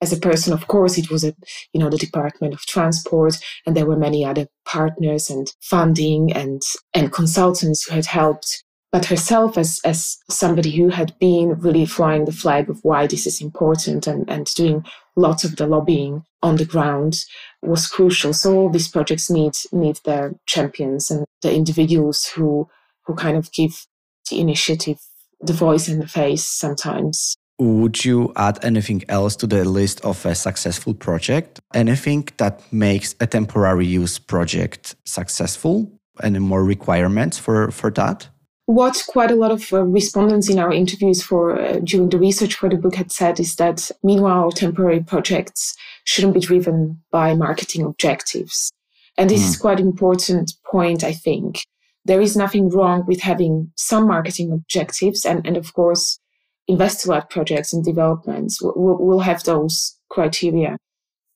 as 0.00 0.12
a 0.12 0.20
person, 0.20 0.52
of 0.52 0.66
course, 0.66 0.98
it 0.98 1.10
was 1.10 1.24
a, 1.24 1.34
you 1.72 1.80
know, 1.80 1.88
the 1.88 1.96
Department 1.96 2.52
of 2.52 2.60
Transport, 2.66 3.36
and 3.64 3.74
there 3.74 3.86
were 3.86 3.96
many 3.96 4.22
other 4.22 4.48
partners 4.66 5.30
and 5.30 5.50
funding 5.62 6.30
and, 6.32 6.60
and 6.92 7.12
consultants 7.12 7.84
who 7.84 7.94
had 7.94 8.04
helped. 8.04 8.64
But 8.92 9.06
herself, 9.06 9.56
as, 9.56 9.80
as 9.82 10.18
somebody 10.28 10.72
who 10.72 10.90
had 10.90 11.18
been 11.20 11.54
really 11.54 11.86
flying 11.86 12.26
the 12.26 12.32
flag 12.32 12.68
of 12.68 12.80
why 12.82 13.06
this 13.06 13.26
is 13.26 13.40
important 13.40 14.06
and, 14.06 14.28
and 14.28 14.46
doing 14.54 14.84
lots 15.16 15.42
of 15.42 15.56
the 15.56 15.66
lobbying 15.66 16.24
on 16.42 16.56
the 16.56 16.66
ground 16.66 17.24
was 17.64 17.86
crucial. 17.86 18.32
So 18.32 18.56
all 18.56 18.70
these 18.70 18.88
projects 18.88 19.30
need, 19.30 19.56
need 19.72 20.00
their 20.04 20.34
champions 20.46 21.10
and 21.10 21.24
the 21.42 21.54
individuals 21.54 22.26
who, 22.26 22.68
who 23.06 23.14
kind 23.14 23.36
of 23.36 23.52
give 23.52 23.86
the 24.30 24.40
initiative 24.40 24.98
the 25.40 25.52
voice 25.52 25.88
and 25.88 26.00
the 26.02 26.08
face 26.08 26.44
sometimes. 26.44 27.36
Would 27.58 28.04
you 28.04 28.32
add 28.36 28.64
anything 28.64 29.04
else 29.08 29.36
to 29.36 29.46
the 29.46 29.64
list 29.64 30.00
of 30.00 30.24
a 30.26 30.34
successful 30.34 30.94
project? 30.94 31.60
Anything 31.72 32.28
that 32.38 32.60
makes 32.72 33.14
a 33.20 33.26
temporary 33.26 33.86
use 33.86 34.18
project 34.18 34.96
successful? 35.04 35.92
Any 36.22 36.40
more 36.40 36.64
requirements 36.64 37.38
for, 37.38 37.70
for 37.70 37.90
that? 37.92 38.28
What 38.66 39.02
quite 39.08 39.30
a 39.30 39.36
lot 39.36 39.50
of 39.50 39.72
uh, 39.72 39.82
respondents 39.82 40.48
in 40.48 40.58
our 40.58 40.72
interviews 40.72 41.22
for 41.22 41.60
uh, 41.60 41.80
during 41.84 42.08
the 42.08 42.18
research 42.18 42.54
for 42.54 42.70
the 42.70 42.76
book 42.76 42.94
had 42.94 43.12
said 43.12 43.38
is 43.38 43.56
that 43.56 43.90
meanwhile 44.02 44.50
temporary 44.50 45.02
projects 45.02 45.76
shouldn't 46.04 46.34
be 46.34 46.40
driven 46.40 47.02
by 47.10 47.34
marketing 47.34 47.84
objectives. 47.84 48.72
And 49.18 49.28
this 49.28 49.42
mm. 49.42 49.48
is 49.48 49.56
quite 49.58 49.80
an 49.80 49.86
important 49.86 50.54
point, 50.64 51.04
I 51.04 51.12
think. 51.12 51.60
There 52.06 52.22
is 52.22 52.36
nothing 52.36 52.70
wrong 52.70 53.04
with 53.06 53.20
having 53.20 53.70
some 53.76 54.06
marketing 54.06 54.50
objectives 54.50 55.26
and, 55.26 55.46
and 55.46 55.56
of 55.56 55.72
course 55.74 56.18
investor-led 56.66 57.28
projects 57.28 57.72
and 57.74 57.84
developments 57.84 58.62
will, 58.62 58.96
will 58.98 59.20
have 59.20 59.42
those 59.44 59.98
criteria, 60.08 60.78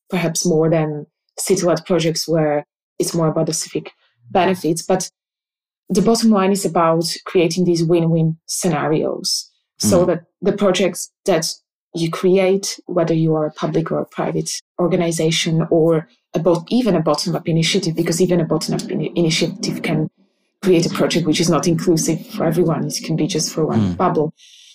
perhaps 0.08 0.46
more 0.46 0.70
than 0.70 1.06
city-led 1.38 1.84
projects 1.84 2.26
where 2.26 2.64
it's 2.98 3.14
more 3.14 3.28
about 3.28 3.46
the 3.46 3.52
civic 3.52 3.92
benefits. 4.30 4.82
But 4.82 5.10
the 5.88 6.02
bottom 6.02 6.30
line 6.30 6.52
is 6.52 6.64
about 6.64 7.04
creating 7.24 7.64
these 7.64 7.84
win-win 7.84 8.36
scenarios 8.46 9.50
mm. 9.80 9.88
so 9.88 10.04
that 10.04 10.24
the 10.42 10.52
projects 10.52 11.10
that 11.24 11.46
you 11.94 12.10
create, 12.10 12.78
whether 12.86 13.14
you 13.14 13.34
are 13.34 13.46
a 13.46 13.52
public 13.52 13.90
or 13.90 14.00
a 14.00 14.06
private 14.06 14.50
organization 14.78 15.66
or 15.70 16.08
a 16.34 16.38
bot- 16.38 16.66
even 16.68 16.94
a 16.94 17.00
bottom-up 17.00 17.48
initiative, 17.48 17.96
because 17.96 18.20
even 18.20 18.40
a 18.40 18.44
bottom-up 18.44 18.90
in- 18.90 19.16
initiative 19.16 19.82
can 19.82 20.10
create 20.62 20.84
a 20.84 20.90
project 20.90 21.26
which 21.26 21.40
is 21.40 21.48
not 21.48 21.66
inclusive 21.66 22.24
for 22.26 22.44
everyone. 22.44 22.86
It 22.86 23.00
can 23.04 23.16
be 23.16 23.26
just 23.26 23.52
for 23.52 23.64
one 23.64 23.80
mm. 23.80 23.96
bubble. 23.96 24.34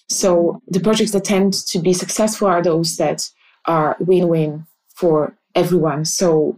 So 0.09 0.61
the 0.67 0.79
projects 0.79 1.11
that 1.11 1.25
tend 1.25 1.53
to 1.53 1.79
be 1.79 1.93
successful 1.93 2.47
are 2.47 2.61
those 2.61 2.97
that 2.97 3.29
are 3.65 3.95
win-win 3.99 4.65
for 4.95 5.37
everyone. 5.55 6.05
So 6.05 6.57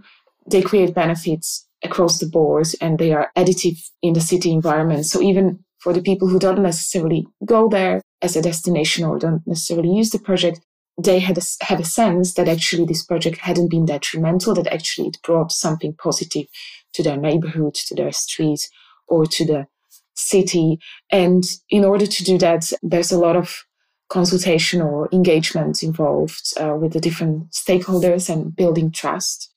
they 0.50 0.62
create 0.62 0.94
benefits 0.94 1.65
across 1.86 2.20
the 2.20 2.28
board 2.28 2.68
and 2.82 2.98
they 2.98 3.14
are 3.14 3.32
additive 3.38 3.78
in 4.02 4.14
the 4.14 4.22
city 4.22 4.52
environment. 4.52 5.06
So 5.06 5.22
even 5.22 5.64
for 5.80 5.94
the 5.94 6.02
people 6.02 6.28
who 6.28 6.40
don't 6.40 6.62
necessarily 6.62 7.28
go 7.46 7.70
there 7.70 8.02
as 8.22 8.36
a 8.36 8.42
destination 8.42 9.06
or 9.06 9.20
don't 9.20 9.46
necessarily 9.46 9.90
use 9.90 10.10
the 10.10 10.20
project, 10.20 10.60
they 11.02 11.20
had 11.20 11.38
a, 11.38 11.42
a 11.42 11.84
sense 11.84 12.34
that 12.34 12.48
actually 12.48 12.86
this 12.86 13.04
project 13.04 13.38
hadn't 13.38 13.70
been 13.70 13.86
detrimental, 13.86 14.56
that 14.56 14.74
actually 14.74 15.10
it 15.10 15.18
brought 15.24 15.52
something 15.52 15.94
positive 15.94 16.48
to 16.94 17.04
their 17.04 17.18
neighborhood, 17.18 17.76
to 17.76 17.96
their 17.96 18.12
street, 18.12 18.68
or 19.08 19.26
to 19.26 19.46
the 19.46 19.68
city. 20.16 20.80
And 21.12 21.44
in 21.70 21.84
order 21.84 22.06
to 22.06 22.24
do 22.24 22.38
that, 22.40 22.72
there's 22.82 23.12
a 23.12 23.20
lot 23.20 23.36
of 23.36 23.66
consultation 24.10 24.82
or 24.82 25.10
engagement 25.12 25.84
involved 25.84 26.54
uh, 26.60 26.76
with 26.76 26.94
the 26.94 27.00
different 27.00 27.52
stakeholders 27.52 28.30
and 28.30 28.56
building 28.56 28.92
trust, 28.92 29.54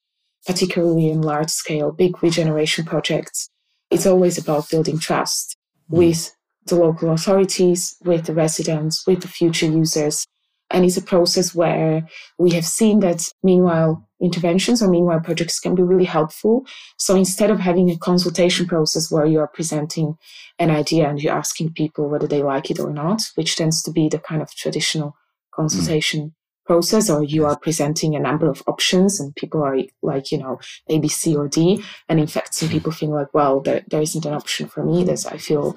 particularly 0.48 1.10
in 1.10 1.20
large 1.20 1.50
scale, 1.50 1.92
big 1.92 2.22
regeneration 2.22 2.82
projects. 2.86 3.50
It's 3.90 4.06
always 4.06 4.38
about 4.38 4.70
building 4.70 4.98
trust 4.98 5.58
mm. 5.92 5.98
with 5.98 6.34
the 6.64 6.74
local 6.74 7.12
authorities, 7.12 7.94
with 8.02 8.24
the 8.24 8.32
residents, 8.32 9.06
with 9.06 9.20
the 9.20 9.28
future 9.28 9.66
users. 9.66 10.24
And 10.70 10.86
it's 10.86 10.96
a 10.96 11.02
process 11.02 11.54
where 11.54 12.08
we 12.38 12.52
have 12.52 12.64
seen 12.64 13.00
that 13.00 13.30
meanwhile 13.42 14.08
interventions 14.22 14.82
or 14.82 14.88
meanwhile 14.88 15.20
projects 15.20 15.60
can 15.60 15.74
be 15.74 15.82
really 15.82 16.06
helpful. 16.06 16.64
So 16.96 17.14
instead 17.14 17.50
of 17.50 17.60
having 17.60 17.90
a 17.90 17.98
consultation 17.98 18.66
process 18.66 19.10
where 19.10 19.26
you 19.26 19.40
are 19.40 19.48
presenting 19.48 20.16
an 20.58 20.70
idea 20.70 21.10
and 21.10 21.22
you're 21.22 21.36
asking 21.36 21.74
people 21.74 22.08
whether 22.08 22.26
they 22.26 22.42
like 22.42 22.70
it 22.70 22.80
or 22.80 22.90
not, 22.90 23.20
which 23.34 23.56
tends 23.56 23.82
to 23.82 23.90
be 23.90 24.08
the 24.08 24.18
kind 24.18 24.40
of 24.40 24.54
traditional 24.54 25.14
consultation 25.52 26.20
mm. 26.20 26.32
Process, 26.68 27.10
or 27.10 27.24
you 27.24 27.46
are 27.46 27.58
presenting 27.58 28.14
a 28.14 28.20
number 28.20 28.48
of 28.48 28.62
options 28.68 29.18
and 29.18 29.34
people 29.34 29.60
are 29.64 29.78
like, 30.02 30.30
you 30.30 30.38
know, 30.38 30.60
A, 30.88 30.98
B, 31.00 31.08
C, 31.08 31.34
or 31.34 31.48
D. 31.48 31.82
And 32.08 32.20
in 32.20 32.28
fact, 32.28 32.54
some 32.54 32.68
people 32.68 32.92
feel 32.92 33.12
like, 33.12 33.32
well, 33.34 33.60
there, 33.60 33.82
there 33.88 34.02
isn't 34.02 34.24
an 34.24 34.34
option 34.34 34.68
for 34.68 34.84
me 34.84 35.02
that 35.04 35.26
I 35.32 35.38
feel 35.38 35.76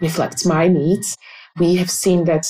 reflects 0.00 0.44
my 0.44 0.68
needs. 0.68 1.16
We 1.58 1.76
have 1.76 1.90
seen 1.90 2.24
that 2.24 2.44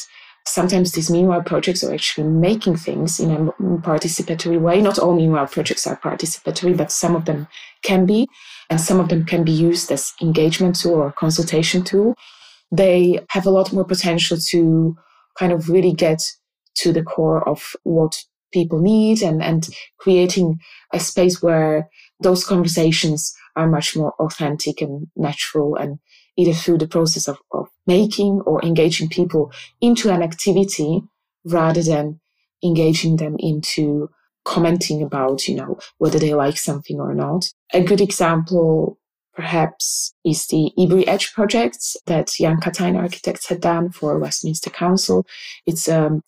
sometimes 0.47 0.93
these 0.93 1.11
meanwhile 1.11 1.43
projects 1.43 1.85
are 1.85 1.95
actually 1.95 2.27
making 2.29 2.77
things 2.77 3.21
in 3.21 3.31
a 3.31 3.53
participatory 3.83 4.61
way. 4.61 4.81
Not 4.81 4.99
all 4.99 5.15
meanwhile 5.15 5.47
projects 5.47 5.87
are 5.87 6.01
participatory, 6.01 6.77
but 6.77 6.91
some 6.91 7.15
of 7.15 7.27
them 7.27 7.47
can 7.83 8.07
be, 8.07 8.27
and 8.71 8.81
some 8.81 8.99
of 9.01 9.09
them 9.09 9.25
can 9.25 9.45
be 9.45 9.53
used 9.53 9.93
as 9.93 10.13
engagement 10.21 10.81
tool 10.81 10.95
or 10.95 11.13
consultation 11.13 11.85
tool. 11.85 12.15
They 12.73 13.21
have 13.29 13.47
a 13.47 13.51
lot 13.51 13.73
more 13.73 13.85
potential 13.85 14.39
to 14.51 14.97
kind 15.39 15.53
of 15.53 15.69
really 15.69 15.93
get 15.93 16.23
to 16.77 16.93
the 16.93 17.03
core 17.03 17.47
of 17.49 17.75
what 17.83 18.23
people 18.53 18.81
need 18.81 19.23
and, 19.23 19.43
and 19.43 19.69
creating 19.99 20.59
a 20.93 21.01
space 21.01 21.43
where 21.43 21.89
those 22.21 22.45
conversations 22.45 23.35
are 23.57 23.69
much 23.69 23.97
more 23.97 24.13
authentic 24.19 24.81
and 24.81 25.09
natural 25.17 25.77
and 25.77 25.99
either 26.37 26.53
through 26.53 26.79
the 26.79 26.89
process 26.89 27.29
of, 27.29 27.39
of 27.53 27.69
making 27.87 28.41
or 28.47 28.65
engaging 28.65 29.09
people 29.09 29.53
into 29.81 30.11
an 30.11 30.23
activity 30.23 31.03
rather 31.45 31.83
than 31.83 32.21
engaging 32.63 33.17
them 33.17 33.37
into 33.39 34.09
commenting 34.45 35.03
about, 35.03 35.47
you 35.47 35.55
know, 35.55 35.79
whether 35.99 36.19
they 36.19 36.35
like 36.35 36.57
something 36.57 36.99
or 37.01 37.15
not. 37.15 37.53
A 37.73 37.83
good 37.83 38.01
example 38.01 38.99
perhaps 39.35 40.15
is 40.25 40.47
the 40.49 40.71
Ebury 40.79 41.07
Edge 41.07 41.33
project 41.33 41.79
that 42.07 42.29
Jan 42.39 42.61
Kattein 42.61 42.97
Architects 42.97 43.49
had 43.49 43.61
done 43.61 43.91
for 43.91 44.19
Westminster 44.19 44.71
Council. 44.71 45.27
It's 45.67 45.89
um 45.89 46.23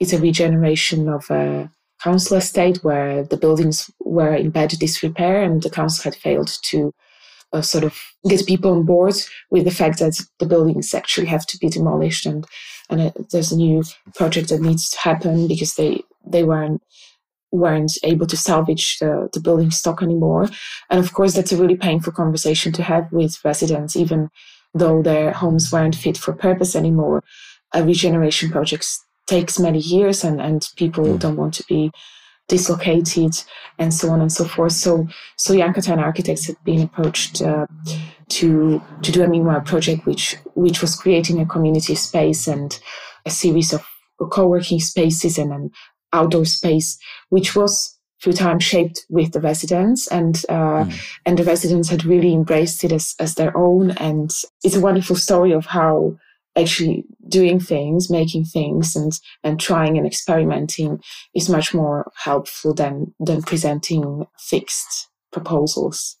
it's 0.00 0.12
a 0.12 0.20
regeneration 0.20 1.08
of 1.08 1.30
a 1.30 1.70
council 2.02 2.36
estate 2.36 2.78
where 2.82 3.24
the 3.24 3.36
buildings 3.36 3.90
were 4.00 4.34
in 4.34 4.50
bad 4.50 4.70
disrepair 4.70 5.42
and 5.42 5.62
the 5.62 5.70
council 5.70 6.04
had 6.04 6.14
failed 6.14 6.50
to 6.62 6.92
uh, 7.52 7.62
sort 7.62 7.84
of 7.84 7.98
get 8.28 8.46
people 8.46 8.72
on 8.72 8.84
board 8.84 9.14
with 9.50 9.64
the 9.64 9.70
fact 9.70 10.00
that 10.00 10.20
the 10.40 10.46
buildings 10.46 10.92
actually 10.92 11.26
have 11.26 11.46
to 11.46 11.56
be 11.58 11.68
demolished 11.68 12.26
and 12.26 12.46
and 12.90 13.00
uh, 13.00 13.10
there's 13.30 13.52
a 13.52 13.56
new 13.56 13.82
project 14.14 14.50
that 14.50 14.60
needs 14.60 14.90
to 14.90 14.98
happen 14.98 15.48
because 15.48 15.74
they 15.76 16.02
they 16.26 16.44
weren't 16.44 16.82
weren't 17.50 17.92
able 18.02 18.26
to 18.26 18.36
salvage 18.36 18.98
the, 18.98 19.28
the 19.32 19.40
building 19.40 19.70
stock 19.70 20.02
anymore. 20.02 20.48
And 20.90 20.98
of 20.98 21.14
course, 21.14 21.34
that's 21.34 21.52
a 21.52 21.56
really 21.56 21.76
painful 21.76 22.12
conversation 22.12 22.72
to 22.72 22.82
have 22.82 23.10
with 23.12 23.42
residents, 23.44 23.94
even 23.94 24.28
though 24.74 25.02
their 25.02 25.30
homes 25.30 25.70
weren't 25.70 25.94
fit 25.94 26.18
for 26.18 26.32
purpose 26.32 26.74
anymore. 26.74 27.22
A 27.72 27.84
regeneration 27.84 28.50
project 28.50 28.86
takes 29.26 29.58
many 29.58 29.78
years 29.78 30.24
and, 30.24 30.40
and 30.40 30.68
people 30.76 31.04
mm. 31.04 31.18
don't 31.18 31.36
want 31.36 31.54
to 31.54 31.64
be 31.68 31.90
dislocated 32.48 33.42
and 33.78 33.92
so 33.92 34.10
on 34.10 34.20
and 34.20 34.32
so 34.32 34.44
forth. 34.44 34.72
So, 34.72 35.06
so 35.36 35.56
Jan 35.56 35.72
Kattein 35.72 35.98
architects 35.98 36.46
had 36.46 36.56
been 36.64 36.82
approached 36.82 37.40
uh, 37.40 37.66
to 38.28 38.82
to 39.02 39.12
do 39.12 39.22
a 39.22 39.28
meanwhile 39.28 39.60
project, 39.60 40.06
which 40.06 40.36
which 40.54 40.80
was 40.80 40.96
creating 40.96 41.40
a 41.40 41.46
community 41.46 41.94
space 41.94 42.46
and 42.46 42.78
a 43.24 43.30
series 43.30 43.72
of 43.72 43.82
co-working 44.30 44.80
spaces 44.80 45.38
and 45.38 45.52
an 45.52 45.70
outdoor 46.12 46.44
space, 46.44 46.98
which 47.30 47.56
was 47.56 47.98
through 48.22 48.32
time 48.32 48.58
shaped 48.58 49.04
with 49.10 49.32
the 49.32 49.40
residents 49.40 50.06
and 50.06 50.44
uh, 50.48 50.84
mm. 50.84 51.16
and 51.26 51.38
the 51.38 51.44
residents 51.44 51.88
had 51.88 52.04
really 52.04 52.32
embraced 52.32 52.82
it 52.84 52.92
as, 52.92 53.14
as 53.20 53.34
their 53.34 53.54
own 53.56 53.90
and 53.92 54.30
it's 54.62 54.76
a 54.76 54.80
wonderful 54.80 55.16
story 55.16 55.52
of 55.52 55.66
how 55.66 56.16
actually 56.56 57.04
doing 57.28 57.58
things 57.58 58.10
making 58.10 58.44
things 58.44 58.94
and 58.94 59.12
and 59.42 59.60
trying 59.60 59.96
and 59.98 60.06
experimenting 60.06 61.00
is 61.34 61.48
much 61.48 61.74
more 61.74 62.10
helpful 62.16 62.74
than 62.74 63.14
than 63.18 63.42
presenting 63.42 64.26
fixed 64.38 65.08
proposals 65.32 66.16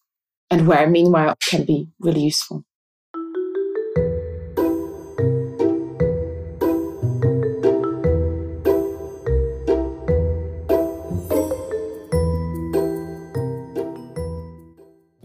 and 0.50 0.66
where 0.66 0.88
meanwhile 0.88 1.34
can 1.48 1.64
be 1.64 1.88
really 2.00 2.22
useful 2.22 2.64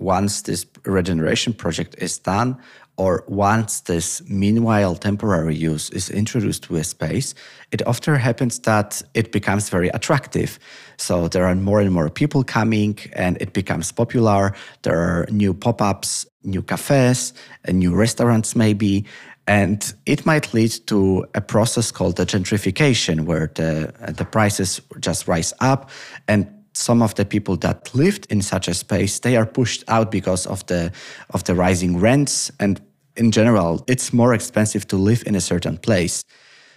once 0.09 0.41
this 0.41 0.65
regeneration 0.85 1.53
project 1.53 1.95
is 1.99 2.17
done 2.17 2.57
or 2.97 3.23
once 3.27 3.81
this 3.81 4.21
meanwhile 4.27 4.95
temporary 4.95 5.55
use 5.55 5.89
is 5.91 6.09
introduced 6.09 6.63
to 6.63 6.75
a 6.75 6.83
space, 6.83 7.35
it 7.71 7.81
often 7.87 8.15
happens 8.15 8.59
that 8.59 9.01
it 9.13 9.31
becomes 9.31 9.69
very 9.69 9.89
attractive. 9.89 10.59
So 10.97 11.29
there 11.29 11.45
are 11.45 11.55
more 11.55 11.79
and 11.79 11.93
more 11.93 12.09
people 12.09 12.43
coming 12.43 12.97
and 13.13 13.37
it 13.39 13.53
becomes 13.53 13.91
popular. 13.91 14.53
There 14.81 14.99
are 14.99 15.27
new 15.31 15.53
pop 15.53 15.81
ups, 15.81 16.25
new 16.43 16.61
cafes, 16.61 17.33
and 17.65 17.79
new 17.79 17.93
restaurants, 17.95 18.55
maybe. 18.55 19.05
And 19.47 19.79
it 20.05 20.25
might 20.25 20.53
lead 20.53 20.73
to 20.87 21.25
a 21.33 21.41
process 21.41 21.91
called 21.91 22.15
the 22.17 22.25
gentrification, 22.25 23.25
where 23.25 23.49
the, 23.55 23.93
the 24.17 24.25
prices 24.25 24.81
just 24.99 25.27
rise 25.27 25.53
up 25.59 25.89
and 26.27 26.58
some 26.73 27.01
of 27.01 27.15
the 27.15 27.25
people 27.25 27.57
that 27.57 27.93
lived 27.93 28.27
in 28.29 28.41
such 28.41 28.67
a 28.67 28.73
space 28.73 29.19
they 29.19 29.35
are 29.35 29.45
pushed 29.45 29.83
out 29.87 30.11
because 30.11 30.45
of 30.45 30.65
the 30.67 30.91
of 31.31 31.43
the 31.43 31.55
rising 31.55 31.99
rents. 31.99 32.51
And 32.59 32.81
in 33.15 33.31
general 33.31 33.83
it's 33.87 34.13
more 34.13 34.33
expensive 34.33 34.87
to 34.87 34.97
live 34.97 35.23
in 35.25 35.35
a 35.35 35.41
certain 35.41 35.77
place. 35.77 36.23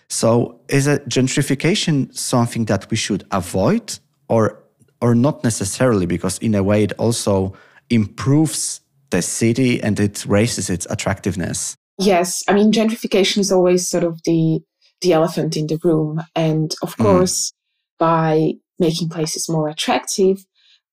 So 0.09 0.61
is 0.69 0.87
a 0.87 0.99
gentrification 1.01 2.15
something 2.15 2.67
that 2.67 2.91
we 2.91 2.97
should 2.97 3.25
avoid 3.31 3.99
or 4.29 4.63
or 5.01 5.15
not 5.15 5.43
necessarily? 5.43 6.07
Because 6.07 6.39
in 6.39 6.55
a 6.55 6.63
way 6.63 6.85
it 6.85 6.93
also 6.99 7.55
improves 7.91 8.81
the 9.11 9.23
city 9.23 9.83
and 9.83 9.99
it 10.01 10.25
raises 10.27 10.71
its 10.71 10.87
attractiveness. 10.91 11.77
Yes. 11.99 12.43
I 12.49 12.55
mean 12.55 12.73
gentrification 12.73 13.39
is 13.39 13.53
always 13.53 13.87
sort 13.89 14.05
of 14.05 14.21
the 14.25 14.61
the 15.01 15.13
elephant 15.13 15.57
in 15.57 15.67
the 15.67 15.79
room. 15.83 16.23
And 16.35 16.75
of 16.83 16.97
mm. 16.97 17.05
course 17.05 17.53
by 17.99 18.55
making 18.79 19.09
places 19.09 19.49
more 19.49 19.69
attractive, 19.69 20.45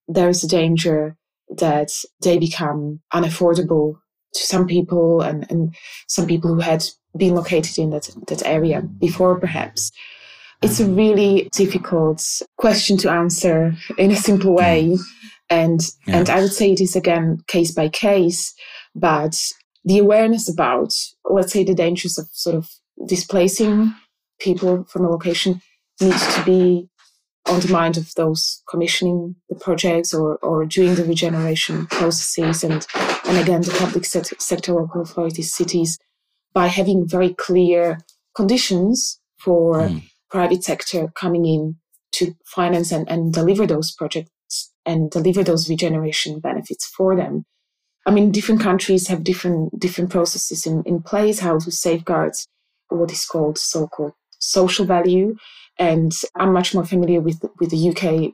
there 0.08 0.30
is 0.30 0.44
a 0.44 0.48
danger 0.48 1.16
that 1.58 1.92
they 2.22 2.38
become 2.38 3.00
unaffordable 3.14 3.96
to 4.34 4.42
some 4.42 4.68
people 4.68 5.22
and, 5.22 5.50
and 5.50 5.76
some 6.08 6.28
people 6.28 6.54
who 6.54 6.62
had 6.62 6.84
been 7.18 7.36
located 7.36 7.78
in 7.78 7.90
that, 7.90 8.10
that 8.28 8.46
area 8.46 8.82
before, 8.82 9.40
perhaps. 9.40 9.92
It's 10.62 10.80
a 10.80 10.86
really 10.86 11.50
difficult 11.54 12.24
question 12.58 12.98
to 12.98 13.12
answer 13.12 13.74
in 13.98 14.12
a 14.12 14.16
simple 14.16 14.52
mm. 14.52 14.58
way. 14.58 14.98
And, 15.50 15.82
yeah. 16.06 16.18
and 16.18 16.30
I 16.30 16.42
would 16.42 16.54
say 16.54 16.72
it 16.72 16.82
is 16.82 16.96
again 16.96 17.40
case 17.48 17.72
by 17.72 17.90
case, 17.90 18.54
but 18.94 19.42
the 19.86 19.98
awareness 19.98 20.50
about, 20.50 20.94
let's 21.26 21.54
say, 21.54 21.64
the 21.64 21.74
dangers 21.74 22.18
of 22.18 22.28
sort 22.34 22.56
of 22.56 22.70
displacing 23.08 23.94
people 24.40 24.86
from 24.90 25.06
a 25.06 25.10
location 25.10 25.62
needs 26.02 26.36
to 26.36 26.44
be 26.44 26.88
on 27.48 27.60
the 27.62 27.72
mind 27.72 27.98
of 27.98 28.14
those 28.16 28.62
commissioning 28.70 29.36
the 29.50 29.56
projects 29.56 30.14
or, 30.14 30.38
or 30.38 30.66
doing 30.66 30.96
the 30.96 31.04
regeneration 31.04 31.88
processes 31.88 32.64
and, 32.64 32.86
and 33.26 33.38
again, 33.38 33.62
the 33.62 33.76
public 33.80 34.06
sector, 34.06 34.74
local 34.74 35.02
authorities, 35.02 35.54
cities, 35.54 35.98
by 36.54 36.68
having 36.68 37.08
very 37.08 37.34
clear 37.34 38.00
conditions 38.36 39.20
for 39.38 39.82
mm. 39.82 40.04
private 40.30 40.64
sector 40.64 41.12
coming 41.16 41.46
in 41.46 41.76
to 42.12 42.36
finance 42.46 42.92
and, 42.92 43.10
and 43.10 43.34
deliver 43.34 43.66
those 43.66 43.92
projects 43.92 44.72
and 44.86 45.12
deliver 45.12 45.44
those 45.44 45.70
regeneration 45.70 46.40
benefits 46.40 46.86
for 46.86 47.16
them. 47.16 47.46
I 48.06 48.12
mean, 48.12 48.32
different 48.32 48.62
countries 48.62 49.08
have 49.08 49.24
different 49.24 49.80
different 49.80 50.10
processes 50.10 50.66
in, 50.66 50.84
in 50.86 51.02
place 51.02 51.40
how 51.40 51.60
to 51.60 51.72
safeguard 51.72 52.34
what 52.88 53.12
is 53.12 53.26
called 53.26 53.58
so-called 53.58 54.14
social 54.40 54.86
value 54.86 55.36
and 55.80 56.12
I'm 56.36 56.54
much 56.54 56.76
more 56.76 56.86
familiar 56.86 57.22
with 57.22 57.42
with 57.60 57.72
the 57.72 57.90
UK 57.90 58.34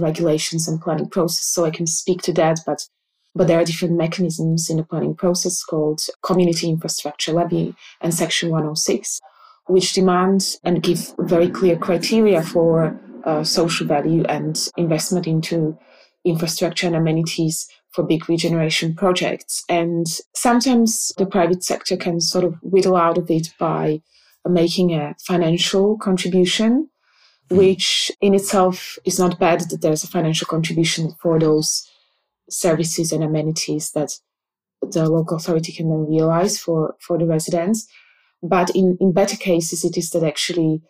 regulations 0.00 0.66
and 0.66 0.80
planning 0.80 1.08
process, 1.08 1.44
so 1.44 1.64
I 1.64 1.70
can 1.70 1.86
speak 1.86 2.22
to 2.22 2.32
that. 2.34 2.60
But 2.64 2.86
but 3.34 3.48
there 3.48 3.60
are 3.60 3.64
different 3.64 3.96
mechanisms 3.96 4.70
in 4.70 4.78
the 4.78 4.84
planning 4.84 5.14
process 5.14 5.62
called 5.62 6.00
Community 6.22 6.70
Infrastructure 6.70 7.32
Levy 7.32 7.74
and 8.00 8.14
Section 8.14 8.48
106, 8.48 9.20
which 9.66 9.92
demand 9.92 10.56
and 10.64 10.82
give 10.82 11.12
very 11.18 11.50
clear 11.50 11.76
criteria 11.76 12.40
for 12.40 12.98
uh, 13.24 13.44
social 13.44 13.86
value 13.86 14.24
and 14.24 14.68
investment 14.78 15.26
into 15.26 15.76
infrastructure 16.24 16.86
and 16.86 16.96
amenities 16.96 17.68
for 17.90 18.04
big 18.04 18.28
regeneration 18.28 18.94
projects. 18.94 19.64
And 19.68 20.06
sometimes 20.34 21.12
the 21.18 21.26
private 21.26 21.62
sector 21.62 21.96
can 21.96 22.20
sort 22.20 22.44
of 22.44 22.54
whittle 22.62 22.96
out 22.96 23.18
of 23.18 23.30
it 23.30 23.48
by 23.58 24.00
making 24.48 24.92
a 24.92 25.14
financial 25.18 25.98
contribution, 25.98 26.88
mm. 27.50 27.56
which 27.56 28.10
in 28.20 28.34
itself 28.34 28.98
is 29.04 29.18
not 29.18 29.38
bad 29.38 29.60
that 29.70 29.82
there's 29.82 30.04
a 30.04 30.08
financial 30.08 30.46
contribution 30.46 31.14
for 31.20 31.38
those 31.38 31.88
services 32.48 33.12
and 33.12 33.24
amenities 33.24 33.92
that 33.92 34.12
the 34.82 35.08
local 35.08 35.36
authority 35.36 35.72
can 35.72 35.88
then 35.88 36.06
realize 36.08 36.58
for, 36.58 36.94
for 37.00 37.18
the 37.18 37.26
residents. 37.26 37.88
But 38.42 38.70
in, 38.70 38.96
in 39.00 39.12
better 39.12 39.36
cases, 39.36 39.84
it 39.84 39.96
is 39.96 40.10
that 40.10 40.22
actually 40.22 40.82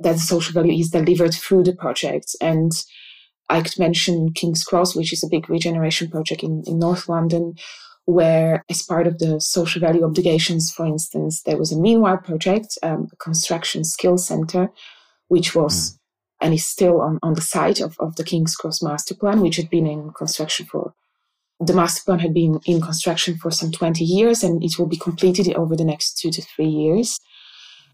that 0.00 0.14
the 0.14 0.18
social 0.18 0.52
value 0.52 0.78
is 0.78 0.90
delivered 0.90 1.34
through 1.34 1.64
the 1.64 1.74
project. 1.74 2.36
And 2.40 2.72
I 3.48 3.62
could 3.62 3.78
mention 3.78 4.32
King's 4.32 4.64
Cross, 4.64 4.96
which 4.96 5.12
is 5.12 5.22
a 5.22 5.28
big 5.28 5.48
regeneration 5.48 6.10
project 6.10 6.42
in, 6.42 6.62
in 6.66 6.78
North 6.78 7.08
London, 7.08 7.54
where, 8.06 8.64
as 8.68 8.82
part 8.82 9.06
of 9.06 9.18
the 9.18 9.40
social 9.40 9.80
value 9.80 10.04
obligations, 10.04 10.70
for 10.70 10.86
instance, 10.86 11.42
there 11.42 11.56
was 11.56 11.72
a 11.72 11.80
Meanwhile 11.80 12.18
project, 12.18 12.78
um, 12.82 13.08
a 13.12 13.16
construction 13.16 13.84
skills 13.84 14.26
center, 14.26 14.70
which 15.28 15.54
was 15.54 15.92
mm. 15.92 15.96
and 16.42 16.54
is 16.54 16.64
still 16.64 17.00
on, 17.00 17.18
on 17.22 17.34
the 17.34 17.40
site 17.40 17.80
of, 17.80 17.96
of 17.98 18.16
the 18.16 18.24
King's 18.24 18.56
Cross 18.56 18.82
master 18.82 19.14
plan, 19.14 19.40
which 19.40 19.56
had 19.56 19.70
been 19.70 19.86
in 19.86 20.12
construction 20.12 20.66
for 20.66 20.94
the 21.60 21.72
master 21.72 22.02
plan 22.04 22.18
had 22.18 22.34
been 22.34 22.60
in 22.66 22.80
construction 22.80 23.36
for 23.36 23.50
some 23.50 23.70
20 23.70 24.04
years 24.04 24.42
and 24.42 24.62
it 24.62 24.78
will 24.78 24.86
be 24.86 24.96
completed 24.96 25.54
over 25.54 25.76
the 25.76 25.84
next 25.84 26.18
two 26.18 26.30
to 26.30 26.42
three 26.42 26.68
years. 26.68 27.20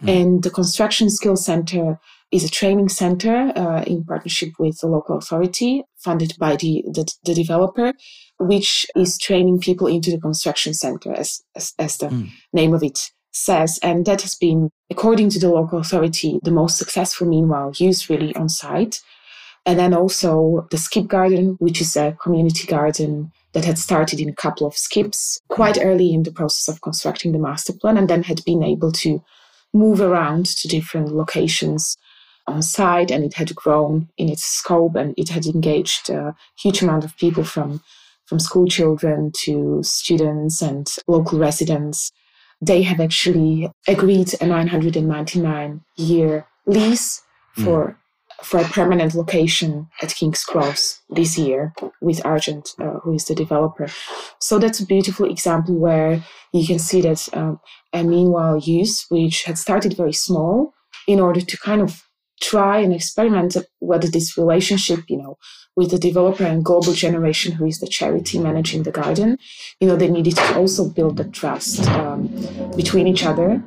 Mm. 0.02 0.08
And 0.08 0.42
the 0.42 0.50
Construction 0.50 1.10
Skills 1.10 1.44
Center 1.44 2.00
is 2.32 2.44
a 2.44 2.48
training 2.48 2.88
center 2.88 3.52
uh, 3.56 3.82
in 3.82 4.04
partnership 4.04 4.52
with 4.58 4.78
the 4.80 4.86
local 4.86 5.18
authority, 5.18 5.84
funded 6.02 6.34
by 6.38 6.56
the, 6.56 6.84
the, 6.86 7.10
the, 7.24 7.34
developer, 7.34 7.92
which 8.38 8.86
is 8.96 9.18
training 9.18 9.60
people 9.60 9.86
into 9.86 10.10
the 10.10 10.20
construction 10.20 10.74
center, 10.74 11.12
as, 11.12 11.42
as, 11.54 11.72
as 11.78 11.98
the 11.98 12.06
mm. 12.06 12.30
name 12.52 12.74
of 12.74 12.82
it 12.82 13.10
says. 13.32 13.78
And 13.82 14.06
that 14.06 14.22
has 14.22 14.34
been, 14.34 14.70
according 14.90 15.30
to 15.30 15.38
the 15.38 15.50
local 15.50 15.78
authority, 15.78 16.38
the 16.42 16.50
most 16.50 16.78
successful, 16.78 17.26
meanwhile, 17.26 17.72
use 17.76 18.10
really 18.10 18.34
on 18.36 18.48
site. 18.48 19.00
And 19.66 19.78
then 19.78 19.92
also 19.92 20.66
the 20.70 20.78
Skip 20.78 21.06
Garden, 21.06 21.56
which 21.58 21.80
is 21.80 21.94
a 21.96 22.16
community 22.22 22.66
garden 22.66 23.30
that 23.52 23.64
had 23.64 23.78
started 23.78 24.20
in 24.20 24.28
a 24.28 24.34
couple 24.34 24.66
of 24.66 24.76
skips 24.76 25.38
quite 25.48 25.78
early 25.82 26.14
in 26.14 26.22
the 26.22 26.32
process 26.32 26.72
of 26.72 26.80
constructing 26.80 27.32
the 27.32 27.38
master 27.38 27.72
plan 27.72 27.96
and 27.96 28.08
then 28.08 28.22
had 28.22 28.44
been 28.44 28.62
able 28.62 28.92
to 28.92 29.22
move 29.74 30.00
around 30.00 30.46
to 30.46 30.68
different 30.68 31.14
locations 31.14 31.96
on 32.46 32.62
site 32.62 33.10
and 33.10 33.24
it 33.24 33.34
had 33.34 33.54
grown 33.54 34.08
in 34.16 34.28
its 34.28 34.44
scope 34.44 34.96
and 34.96 35.14
it 35.16 35.28
had 35.28 35.46
engaged 35.46 36.10
a 36.10 36.34
huge 36.58 36.82
amount 36.82 37.04
of 37.04 37.16
people 37.16 37.44
from 37.44 37.82
from 38.26 38.38
school 38.38 38.66
children 38.66 39.32
to 39.34 39.80
students 39.82 40.62
and 40.62 40.88
local 41.08 41.38
residents 41.38 42.12
they 42.62 42.82
have 42.82 43.00
actually 43.00 43.70
agreed 43.88 44.32
a 44.40 44.46
999 44.46 45.80
year 45.96 46.46
lease 46.66 47.22
for 47.54 47.88
mm 47.88 47.96
for 48.42 48.60
a 48.60 48.64
permanent 48.64 49.14
location 49.14 49.88
at 50.02 50.14
King's 50.14 50.44
Cross 50.44 51.02
this 51.10 51.36
year 51.36 51.72
with 52.00 52.24
Argent, 52.24 52.70
uh, 52.80 52.98
who 53.00 53.12
is 53.14 53.26
the 53.26 53.34
developer. 53.34 53.88
So 54.38 54.58
that's 54.58 54.80
a 54.80 54.86
beautiful 54.86 55.30
example 55.30 55.74
where 55.74 56.24
you 56.52 56.66
can 56.66 56.78
see 56.78 57.00
that 57.02 57.28
um, 57.34 57.60
a 57.92 58.02
meanwhile 58.02 58.58
use, 58.58 59.06
which 59.08 59.44
had 59.44 59.58
started 59.58 59.96
very 59.96 60.12
small, 60.12 60.72
in 61.06 61.20
order 61.20 61.40
to 61.40 61.56
kind 61.58 61.80
of 61.80 62.02
try 62.40 62.78
and 62.78 62.92
experiment 62.92 63.56
whether 63.78 64.08
this 64.08 64.36
relationship, 64.36 65.00
you 65.08 65.16
know, 65.16 65.36
with 65.76 65.90
the 65.90 65.98
developer 65.98 66.44
and 66.44 66.64
global 66.64 66.92
generation, 66.92 67.52
who 67.52 67.64
is 67.64 67.78
the 67.78 67.86
charity 67.86 68.38
managing 68.38 68.82
the 68.82 68.90
garden, 68.90 69.38
you 69.78 69.86
know, 69.86 69.96
they 69.96 70.10
needed 70.10 70.36
to 70.36 70.56
also 70.56 70.88
build 70.88 71.16
the 71.16 71.24
trust 71.24 71.86
um, 71.90 72.26
between 72.76 73.06
each 73.06 73.24
other 73.24 73.62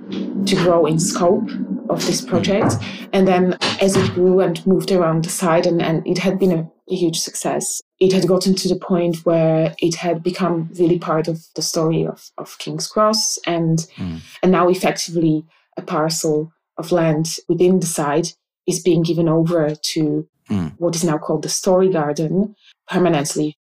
to 0.46 0.56
grow 0.58 0.86
in 0.86 1.00
scope 1.00 1.50
of 1.90 2.06
this 2.06 2.22
project. 2.22 2.76
And 3.14 3.28
then 3.28 3.58
as 3.82 3.96
it 3.96 4.14
grew 4.14 4.42
and 4.42 4.66
moved 4.68 4.92
around 4.92 5.24
the 5.24 5.30
site, 5.30 5.66
and, 5.66 5.82
and 5.82 6.06
it 6.06 6.18
had 6.18 6.38
been 6.40 6.52
a, 6.52 6.70
a 6.92 6.96
huge 6.96 7.20
success, 7.20 7.82
it 8.00 8.12
had 8.12 8.28
gotten 8.28 8.54
to 8.56 8.68
the 8.68 8.76
point 8.76 9.26
where 9.26 9.74
it 9.80 9.96
had 9.96 10.24
become 10.24 10.70
really 10.78 11.00
part 11.00 11.28
of 11.28 11.46
the 11.56 11.62
story 11.62 12.06
of, 12.06 12.32
of 12.38 12.58
King's 12.60 12.88
Cross 12.88 13.40
and, 13.48 13.80
mm. 13.96 14.20
and 14.42 14.52
now 14.52 14.68
effectively 14.68 15.46
a 15.78 15.82
parcel 15.82 16.52
of 16.78 16.92
land 16.92 17.38
within 17.48 17.80
the 17.80 17.86
site 17.86 18.36
is 18.68 18.82
being 18.82 19.04
given 19.04 19.28
over 19.28 19.76
to 19.76 20.28
mm. 20.50 20.74
what 20.78 20.96
is 20.96 21.04
now 21.04 21.18
called 21.18 21.44
the 21.44 21.50
Story 21.50 21.90
Garden 21.90 22.56
permanently. 22.88 23.58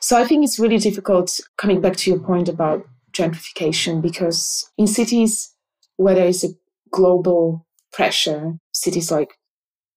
So 0.00 0.18
I 0.18 0.24
think 0.24 0.44
it's 0.44 0.58
really 0.58 0.78
difficult 0.78 1.40
coming 1.56 1.80
back 1.80 1.96
to 1.96 2.10
your 2.10 2.20
point 2.20 2.48
about 2.48 2.86
gentrification 3.12 4.02
because 4.02 4.70
in 4.76 4.86
cities 4.86 5.54
where 5.96 6.14
there 6.14 6.26
is 6.26 6.44
a 6.44 6.48
global 6.90 7.66
pressure, 7.92 8.58
cities 8.72 9.10
like 9.10 9.38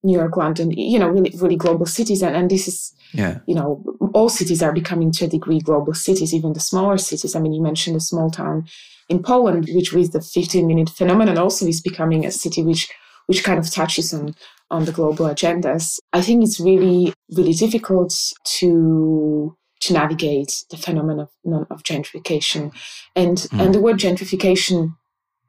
New 0.03 0.17
York, 0.17 0.37
London, 0.37 0.71
you 0.71 0.97
know, 0.97 1.09
really, 1.09 1.35
really 1.37 1.55
global 1.55 1.85
cities. 1.85 2.21
And, 2.21 2.35
and 2.35 2.49
this 2.49 2.67
is, 2.67 2.93
yeah. 3.13 3.39
you 3.47 3.55
know, 3.55 3.83
all 4.13 4.29
cities 4.29 4.61
are 4.61 4.73
becoming 4.73 5.11
to 5.13 5.25
a 5.25 5.29
degree 5.29 5.59
global 5.59 5.93
cities, 5.93 6.33
even 6.33 6.53
the 6.53 6.59
smaller 6.59 6.97
cities. 6.97 7.35
I 7.35 7.39
mean, 7.39 7.53
you 7.53 7.61
mentioned 7.61 7.95
a 7.95 8.01
small 8.01 8.29
town 8.29 8.65
in 9.09 9.21
Poland, 9.23 9.69
which 9.73 9.93
with 9.93 10.11
the 10.11 10.21
15 10.21 10.67
minute 10.67 10.89
phenomenon 10.89 11.37
also 11.37 11.65
is 11.65 11.81
becoming 11.81 12.25
a 12.25 12.31
city 12.31 12.63
which, 12.63 12.89
which 13.27 13.43
kind 13.43 13.59
of 13.59 13.71
touches 13.71 14.13
on, 14.13 14.35
on 14.69 14.85
the 14.85 14.91
global 14.91 15.25
agendas. 15.25 15.99
I 16.13 16.21
think 16.21 16.43
it's 16.43 16.59
really, 16.59 17.13
really 17.35 17.53
difficult 17.53 18.13
to 18.59 19.55
to 19.79 19.93
navigate 19.93 20.63
the 20.71 20.77
phenomenon 20.77 21.27
of, 21.45 21.67
of 21.69 21.83
gentrification. 21.83 22.73
And, 23.15 23.37
mm. 23.37 23.63
and 23.63 23.75
the 23.75 23.79
word 23.79 23.97
gentrification, 23.97 24.95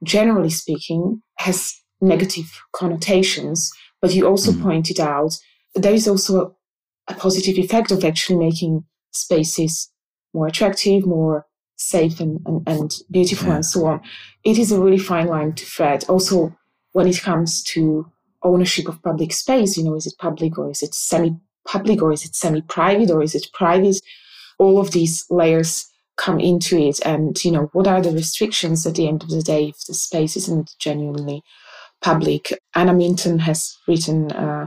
generally 0.04 0.50
speaking, 0.50 1.22
has 1.38 1.74
negative 2.00 2.44
connotations. 2.74 3.70
But 4.00 4.14
you 4.14 4.26
also 4.26 4.52
mm. 4.52 4.62
pointed 4.62 5.00
out 5.00 5.32
there 5.74 5.94
is 5.94 6.08
also 6.08 6.56
a, 7.08 7.14
positive 7.14 7.58
effect 7.58 7.90
of 7.90 8.04
actually 8.04 8.38
making 8.38 8.84
spaces 9.12 9.90
more 10.34 10.46
attractive, 10.46 11.06
more 11.06 11.46
safe 11.76 12.20
and, 12.20 12.40
and, 12.46 12.62
and 12.68 12.94
beautiful 13.10 13.48
yeah. 13.48 13.54
and 13.56 13.66
so 13.66 13.86
on. 13.86 14.00
It 14.44 14.58
is 14.58 14.72
a 14.72 14.80
really 14.80 14.98
fine 14.98 15.28
line 15.28 15.54
to 15.54 15.64
thread. 15.64 16.04
Also, 16.08 16.56
when 16.92 17.06
it 17.06 17.20
comes 17.20 17.62
to 17.64 18.10
ownership 18.42 18.88
of 18.88 19.02
public 19.02 19.32
space, 19.32 19.76
you 19.76 19.84
know, 19.84 19.94
is 19.94 20.06
it 20.06 20.14
public 20.18 20.58
or 20.58 20.70
is 20.70 20.82
it 20.82 20.94
semi 20.94 21.36
public 21.66 22.02
or 22.02 22.12
is 22.12 22.24
it 22.24 22.34
semi 22.34 22.60
private 22.62 23.10
or 23.10 23.22
is 23.22 23.34
it 23.34 23.46
private? 23.52 24.00
All 24.58 24.80
of 24.80 24.90
these 24.92 25.24
layers 25.30 25.88
come 26.18 26.40
into 26.40 26.76
it. 26.76 27.00
And, 27.06 27.42
you 27.44 27.52
know, 27.52 27.70
what 27.72 27.86
are 27.86 28.02
the 28.02 28.10
restrictions 28.10 28.86
at 28.86 28.96
the 28.96 29.08
end 29.08 29.22
of 29.22 29.30
the 29.30 29.42
day 29.42 29.68
if 29.68 29.86
the 29.86 29.94
space 29.94 30.36
isn't 30.36 30.74
genuinely 30.78 31.42
public? 32.02 32.52
Anna 32.74 32.92
Minton 32.92 33.38
has 33.38 33.74
written 33.86 34.30
uh, 34.32 34.66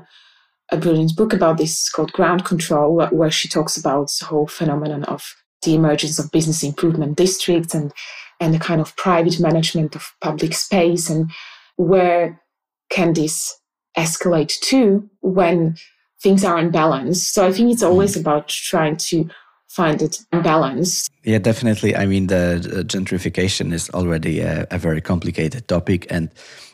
a 0.72 0.78
brilliant 0.78 1.16
book 1.16 1.34
about 1.34 1.58
this 1.58 1.90
called 1.90 2.14
Ground 2.14 2.46
Control, 2.46 3.08
where 3.12 3.32
she 3.32 3.50
talks 3.50 3.78
about 3.78 4.12
the 4.20 4.26
whole 4.26 4.48
phenomenon 4.48 5.04
of 5.04 5.36
the 5.64 5.76
emergence 5.76 6.18
of 6.18 6.32
business 6.32 6.64
improvement 6.64 7.18
districts 7.18 7.76
and, 7.76 7.92
and 8.40 8.54
the 8.54 8.60
kind 8.60 8.82
of 8.82 8.96
private 8.96 9.40
management 9.40 9.96
of 9.96 10.14
public 10.22 10.54
space 10.54 11.10
and 11.10 11.30
where 11.76 12.42
can 12.90 13.14
this 13.14 13.56
escalate 13.98 14.60
to 14.62 15.10
when 15.22 15.76
things 16.22 16.44
are 16.44 16.58
unbalanced. 16.58 17.34
So 17.34 17.46
I 17.46 17.52
think 17.52 17.72
it's 17.72 17.84
always 17.84 18.16
mm. 18.16 18.22
about 18.22 18.48
trying 18.48 18.98
to 18.98 19.30
find 19.68 20.02
it 20.02 20.20
balanced. 20.32 21.10
Yeah, 21.24 21.40
definitely. 21.40 21.96
I 21.96 22.06
mean, 22.06 22.28
the, 22.28 22.84
gentrification 22.88 23.72
is 23.74 23.90
already 23.92 24.42
a, 24.42 24.68
a, 24.70 24.78
very 24.78 25.02
complicated 25.02 25.68
topic, 25.68 26.08
and 26.10 26.30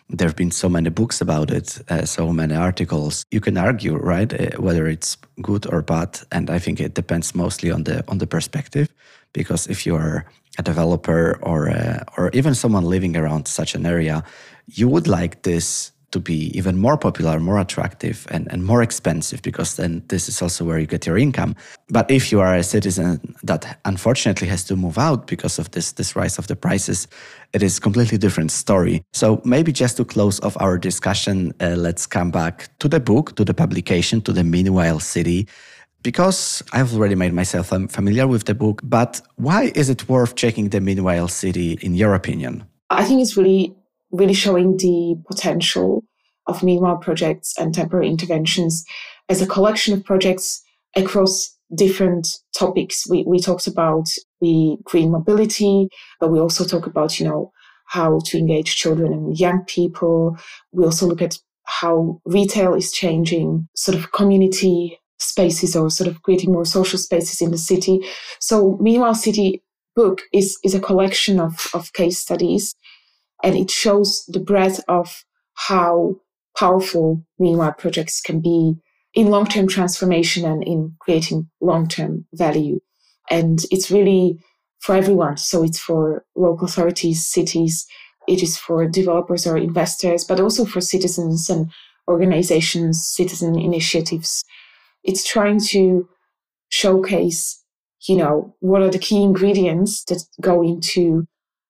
there 0.10 0.28
have 0.28 0.36
been 0.36 0.52
so 0.52 0.70
many 0.70 0.90
books 0.90 1.22
about 1.22 1.52
it, 1.52 1.80
uh, 1.90 2.06
so 2.06 2.32
many 2.32 2.56
articles. 2.56 3.26
You 3.32 3.42
can 3.42 3.58
argue, 3.58 3.96
right, 3.96 4.34
uh, 4.34 4.62
whether 4.62 4.88
it's 4.88 5.18
good 5.42 5.66
or 5.72 5.82
bad, 5.82 6.20
and 6.32 6.50
I 6.50 6.60
think 6.60 6.80
it 6.80 6.94
depends 6.94 7.36
mostly 7.36 7.72
on 7.72 7.84
the 7.84 8.04
on 8.08 8.18
the 8.18 8.28
perspective. 8.28 8.88
Because 9.34 9.68
if 9.68 9.86
you 9.86 9.96
are 9.96 10.26
a 10.58 10.64
developer 10.64 11.38
or 11.42 11.70
uh, 11.70 12.04
or 12.18 12.30
even 12.34 12.56
someone 12.56 12.86
living 12.86 13.18
around 13.18 13.48
such 13.48 13.76
an 13.76 13.86
area, 13.86 14.24
you 14.66 14.88
would 14.88 15.08
like 15.08 15.42
this 15.42 15.92
to 16.12 16.20
be 16.20 16.58
even 16.58 16.78
more 16.78 16.98
popular, 16.98 17.40
more 17.40 17.60
attractive, 17.60 18.26
and, 18.32 18.48
and 18.52 18.64
more 18.64 18.82
expensive 18.82 19.42
because 19.42 19.76
then 19.76 20.04
this 20.08 20.30
is 20.30 20.42
also 20.42 20.64
where 20.64 20.80
you 20.80 20.88
get 20.88 21.06
your 21.06 21.18
income. 21.18 21.56
But 21.90 22.10
if 22.10 22.32
you 22.32 22.40
are 22.40 22.56
a 22.56 22.64
citizen 22.64 23.36
that 23.44 23.80
unfortunately 23.86 24.48
has 24.48 24.64
to 24.66 24.76
move 24.76 24.98
out 24.98 25.28
because 25.28 25.60
of 25.60 25.72
this, 25.72 25.92
this 25.94 26.16
rise 26.16 26.38
of 26.38 26.48
the 26.48 26.56
prices, 26.56 27.08
it 27.54 27.62
is 27.62 27.80
completely 27.80 28.18
different 28.18 28.52
story. 28.52 29.04
So 29.14 29.42
maybe 29.44 29.72
just 29.72 29.98
to 29.98 30.06
close 30.06 30.40
off 30.42 30.56
our 30.60 30.78
discussion, 30.78 31.54
uh, 31.60 31.76
let's 31.78 32.06
come 32.06 32.32
back 32.32 32.70
to 32.80 32.88
the 32.88 33.00
book, 33.00 33.36
to 33.36 33.44
the 33.44 33.54
publication, 33.54 34.22
to 34.22 34.32
the 34.32 34.44
Meanwhile 34.44 35.02
City. 35.02 35.48
Because 36.04 36.64
I've 36.72 36.94
already 36.94 37.16
made 37.16 37.34
myself 37.34 37.68
familiar 37.68 38.28
with 38.28 38.46
the 38.46 38.56
book, 38.56 38.80
but 38.84 39.20
why 39.36 39.72
is 39.76 39.90
it 39.90 40.08
worth 40.08 40.36
checking 40.36 40.70
the 40.70 40.80
Meanwhile 40.80 41.28
City 41.28 41.78
in 41.82 41.96
your 41.96 42.14
opinion? 42.14 42.64
I 42.90 43.04
think 43.04 43.22
it's 43.22 43.36
really 43.36 43.76
really 44.12 44.34
showing 44.34 44.78
the 44.78 45.16
potential 45.28 46.04
of 46.48 46.64
meanwhile 46.64 46.98
projects 46.98 47.54
and 47.58 47.74
temporary 47.74 48.08
interventions 48.08 48.86
as 49.30 49.42
a 49.42 49.48
collection 49.48 49.94
of 49.94 50.04
projects 50.04 50.64
across 50.96 51.56
different 51.76 52.28
topics. 52.58 53.08
We, 53.10 53.24
we 53.28 53.40
talked 53.40 53.68
about 53.68 54.08
the 54.40 54.78
green 54.84 55.12
mobility, 55.12 55.90
but 56.20 56.32
we 56.32 56.40
also 56.40 56.64
talk 56.64 56.88
about, 56.88 57.20
you 57.20 57.28
know, 57.28 57.52
how 57.86 58.20
to 58.26 58.38
engage 58.38 58.76
children 58.76 59.14
and 59.14 59.38
young 59.38 59.64
people. 59.66 60.38
We 60.72 60.86
also 60.86 61.06
look 61.08 61.22
at 61.22 61.38
how 61.66 62.22
retail 62.26 62.74
is 62.74 62.92
changing, 62.92 63.68
sort 63.76 63.98
of 63.98 64.12
community 64.14 65.00
spaces 65.20 65.76
or 65.76 65.90
sort 65.90 66.10
of 66.10 66.22
creating 66.22 66.52
more 66.52 66.66
social 66.66 67.00
spaces 67.00 67.42
in 67.42 67.52
the 67.52 67.58
city. 67.58 68.00
So 68.40 68.78
Meanwhile 68.80 69.16
City 69.16 69.64
book 69.96 70.22
is, 70.32 70.58
is 70.64 70.76
a 70.76 70.80
collection 70.80 71.40
of, 71.40 71.70
of 71.74 71.92
case 71.94 72.20
studies 72.20 72.76
and 73.44 73.56
it 73.56 73.70
shows 73.70 74.26
the 74.28 74.40
breadth 74.40 74.84
of 74.88 75.24
how 75.54 76.16
powerful 76.58 77.24
meanwhile 77.40 77.74
projects 77.74 78.22
can 78.22 78.42
be 78.42 78.76
in 79.14 79.28
long-term 79.28 79.68
transformation 79.68 80.46
and 80.46 80.64
in 80.64 80.96
creating 81.00 81.50
long-term 81.62 82.26
value. 82.34 82.80
And 83.30 83.64
it's 83.72 83.92
really 83.92 84.40
for 84.80 84.96
everyone. 84.96 85.38
So 85.38 85.64
it's 85.64 85.80
for 85.80 86.26
local 86.36 86.68
authorities, 86.68 87.26
cities, 87.28 87.86
it 88.28 88.44
is 88.44 88.58
for 88.58 88.86
developers 88.88 89.48
or 89.48 89.58
investors, 89.58 90.24
but 90.24 90.40
also 90.40 90.66
for 90.66 90.82
citizens 90.82 91.50
and 91.50 91.72
organizations, 92.08 93.08
citizen 93.08 93.58
initiatives. 93.58 94.44
It's 95.04 95.28
trying 95.28 95.62
to 95.70 96.08
showcase, 96.70 97.64
you 98.08 98.18
know, 98.18 98.56
what 98.60 98.82
are 98.82 98.90
the 98.90 99.00
key 99.00 99.24
ingredients 99.24 100.04
that 100.06 100.24
go 100.42 100.62
into 100.62 101.26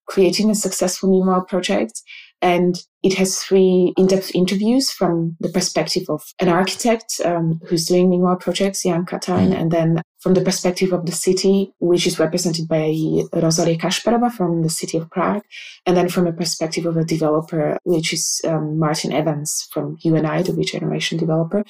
creating 0.08 0.50
a 0.50 0.56
successful 0.56 1.10
meanwhile 1.10 1.44
project. 1.44 2.02
And 2.40 2.76
it 3.02 3.16
has 3.16 3.40
three 3.40 3.94
in-depth 3.98 4.36
interviews 4.36 4.92
from 4.92 5.36
the 5.40 5.50
perspective 5.50 6.04
of 6.08 6.22
an 6.40 6.50
architect 6.50 7.20
um, 7.26 7.60
who's 7.68 7.86
doing 7.86 8.10
meanwhile 8.12 8.36
projects, 8.36 8.84
Jan 8.84 9.06
Kattein, 9.06 9.54
mm. 9.54 9.60
and 9.60 9.72
then 9.72 10.02
from 10.20 10.36
the 10.36 10.42
perspective 10.42 10.94
of 10.94 11.08
the 11.08 11.12
city, 11.12 11.74
which 11.80 12.06
is 12.06 12.20
represented 12.20 12.68
by 12.68 12.94
Rosalia 13.34 13.78
Kasparova 13.78 14.32
from 14.32 14.62
the 14.62 14.70
city 14.70 14.98
of 15.00 15.10
Prague, 15.10 15.42
and 15.88 15.98
then 15.98 16.10
from 16.10 16.28
a 16.28 16.34
perspective 16.34 16.86
of 16.86 16.96
a 16.96 17.04
developer, 17.04 17.78
which 17.86 18.14
is 18.14 18.40
um, 18.46 18.78
Martin 18.78 19.14
Evans 19.14 19.68
from 19.72 19.98
U+I, 20.02 20.42
the 20.44 20.54
regeneration 20.54 21.18
developer. 21.18 21.64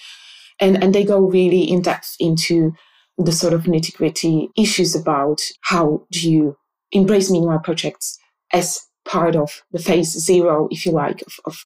And, 0.60 0.84
and 0.84 0.94
they 0.94 1.06
go 1.06 1.20
really 1.20 1.64
in 1.64 1.82
depth 1.82 2.16
into 2.20 2.74
the 3.18 3.32
sort 3.32 3.54
of 3.54 3.64
nitty 3.64 3.96
gritty 3.96 4.50
issues 4.58 4.96
about 4.96 5.42
how 5.62 6.06
do 6.12 6.30
you 6.30 6.58
embrace 6.92 7.32
meanwhile 7.32 7.60
projects 7.60 8.18
as 8.54 8.80
part 9.06 9.36
of 9.36 9.64
the 9.72 9.80
phase 9.80 10.12
zero, 10.12 10.68
if 10.72 10.86
you 10.86 10.92
like, 10.92 11.22
of, 11.22 11.34
of 11.46 11.66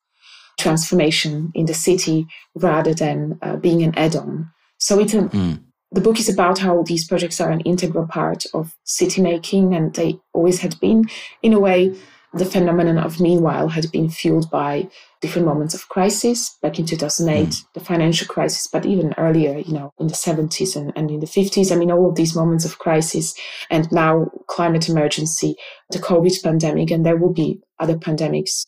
transformation 0.60 1.52
in 1.56 1.66
the 1.66 1.74
city 1.74 2.28
rather 2.56 2.94
than 2.94 3.40
uh, 3.42 3.56
being 3.56 3.82
an 3.84 3.94
add 3.96 4.16
on. 4.16 4.50
So 4.78 5.00
it's 5.00 5.14
a, 5.14 5.22
mm. 5.22 5.60
the 5.92 6.02
book 6.02 6.20
is 6.20 6.30
about 6.30 6.60
how 6.60 6.84
these 6.84 7.08
projects 7.08 7.42
are 7.42 7.52
an 7.52 7.62
integral 7.62 8.08
part 8.08 8.46
of 8.54 8.76
city 8.84 9.22
making, 9.22 9.74
and 9.74 9.94
they 9.94 10.20
always 10.34 10.60
had 10.60 10.80
been. 10.80 11.06
In 11.42 11.54
a 11.54 11.60
way, 11.60 11.96
the 12.34 12.46
phenomenon 12.46 12.98
of 12.98 13.20
meanwhile 13.20 13.68
had 13.68 13.92
been 13.92 14.10
fueled 14.10 14.50
by 14.50 14.88
different 15.20 15.46
moments 15.46 15.74
of 15.74 15.90
crisis 15.90 16.58
back 16.62 16.80
in 16.80 16.86
2008 16.86 17.48
mm. 17.48 17.66
the 17.74 17.80
financial 17.80 18.28
crisis 18.28 18.68
but 18.68 18.86
even 18.86 19.14
earlier 19.18 19.58
you 19.60 19.74
know 19.74 19.94
in 20.00 20.08
the 20.08 20.14
70s 20.14 20.76
and, 20.76 20.94
and 20.96 21.12
in 21.12 21.20
the 21.20 21.28
50s 21.28 21.72
i 21.72 21.76
mean 21.76 21.92
all 21.92 22.10
of 22.10 22.16
these 22.16 22.36
moments 22.36 22.66
of 22.66 22.80
crisis 22.80 23.34
and 23.70 23.92
now 23.92 24.28
climate 24.48 24.88
emergency 24.88 25.56
the 25.90 26.00
covid 26.00 26.42
pandemic 26.42 26.90
and 26.90 27.06
there 27.06 27.18
will 27.18 27.34
be 27.34 27.60
other 27.80 27.96
pandemics 27.96 28.66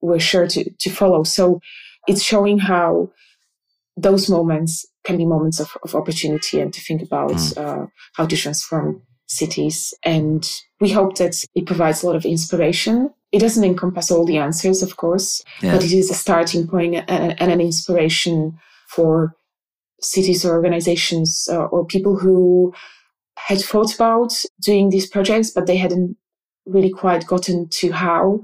we're 0.00 0.20
sure 0.20 0.46
to, 0.46 0.70
to 0.78 0.90
follow 0.90 1.24
so 1.24 1.60
it's 2.06 2.22
showing 2.22 2.58
how 2.58 3.10
those 3.96 4.30
moments 4.30 4.86
can 5.04 5.16
be 5.16 5.26
moments 5.26 5.60
of, 5.60 5.76
of 5.82 5.94
opportunity 5.94 6.60
and 6.60 6.72
to 6.72 6.80
think 6.80 7.02
about 7.02 7.30
mm. 7.30 7.58
uh, 7.58 7.86
how 8.14 8.24
to 8.24 8.36
transform 8.36 9.02
cities. 9.30 9.94
And 10.04 10.44
we 10.80 10.90
hope 10.90 11.16
that 11.16 11.44
it 11.54 11.66
provides 11.66 12.02
a 12.02 12.06
lot 12.06 12.16
of 12.16 12.24
inspiration. 12.24 13.10
It 13.32 13.38
doesn't 13.38 13.64
encompass 13.64 14.10
all 14.10 14.26
the 14.26 14.38
answers, 14.38 14.82
of 14.82 14.96
course, 14.96 15.42
yeah. 15.62 15.72
but 15.72 15.84
it 15.84 15.92
is 15.92 16.10
a 16.10 16.14
starting 16.14 16.66
point 16.66 16.96
and, 16.96 17.40
and 17.40 17.52
an 17.52 17.60
inspiration 17.60 18.58
for 18.88 19.36
cities 20.00 20.44
or 20.44 20.54
organizations 20.54 21.48
uh, 21.50 21.66
or 21.66 21.86
people 21.86 22.18
who 22.18 22.74
had 23.38 23.60
thought 23.60 23.94
about 23.94 24.32
doing 24.60 24.90
these 24.90 25.08
projects, 25.08 25.50
but 25.50 25.66
they 25.66 25.76
hadn't 25.76 26.16
really 26.66 26.90
quite 26.90 27.26
gotten 27.26 27.68
to 27.68 27.92
how. 27.92 28.40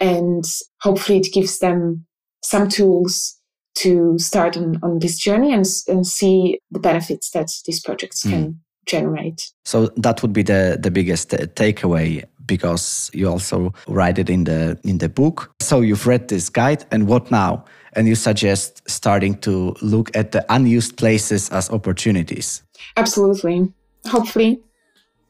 And 0.00 0.44
hopefully 0.80 1.18
it 1.18 1.32
gives 1.32 1.58
them 1.58 2.06
some 2.44 2.68
tools 2.68 3.36
to 3.78 4.16
start 4.18 4.56
on, 4.56 4.78
on 4.82 5.00
this 5.00 5.18
journey 5.18 5.52
and, 5.52 5.66
and 5.88 6.06
see 6.06 6.60
the 6.70 6.78
benefits 6.78 7.30
that 7.30 7.50
these 7.66 7.80
projects 7.80 8.24
mm. 8.24 8.54
Generate. 8.88 9.52
So 9.64 9.88
that 9.96 10.22
would 10.22 10.32
be 10.32 10.42
the, 10.42 10.78
the 10.80 10.90
biggest 10.90 11.32
uh, 11.34 11.46
takeaway 11.54 12.24
because 12.46 13.10
you 13.12 13.28
also 13.28 13.72
write 13.86 14.18
it 14.18 14.28
in 14.30 14.44
the 14.44 14.78
in 14.82 14.98
the 14.98 15.08
book. 15.08 15.52
So 15.60 15.80
you've 15.80 16.06
read 16.06 16.28
this 16.28 16.48
guide 16.48 16.84
and 16.90 17.06
what 17.06 17.30
now? 17.30 17.64
And 17.92 18.08
you 18.08 18.14
suggest 18.14 18.82
starting 18.88 19.38
to 19.40 19.76
look 19.82 20.14
at 20.16 20.32
the 20.32 20.44
unused 20.48 20.96
places 20.96 21.50
as 21.50 21.70
opportunities. 21.70 22.62
Absolutely. 22.96 23.72
Hopefully 24.06 24.60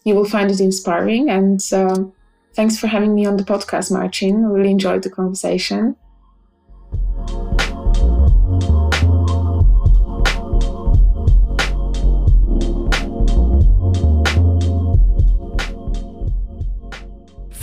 you 0.05 0.15
will 0.15 0.25
find 0.25 0.51
it 0.51 0.61
inspiring 0.61 1.29
and 1.29 1.61
uh, 1.73 2.05
thanks 2.55 2.79
for 2.79 2.87
having 2.87 3.15
me 3.15 3.27
on 3.27 3.37
the 3.37 3.45
podcast, 3.45 3.91
Marcin. 3.91 4.45
I 4.45 4.49
really 4.49 4.71
enjoyed 4.71 5.03
the 5.03 5.11
conversation. 5.11 5.97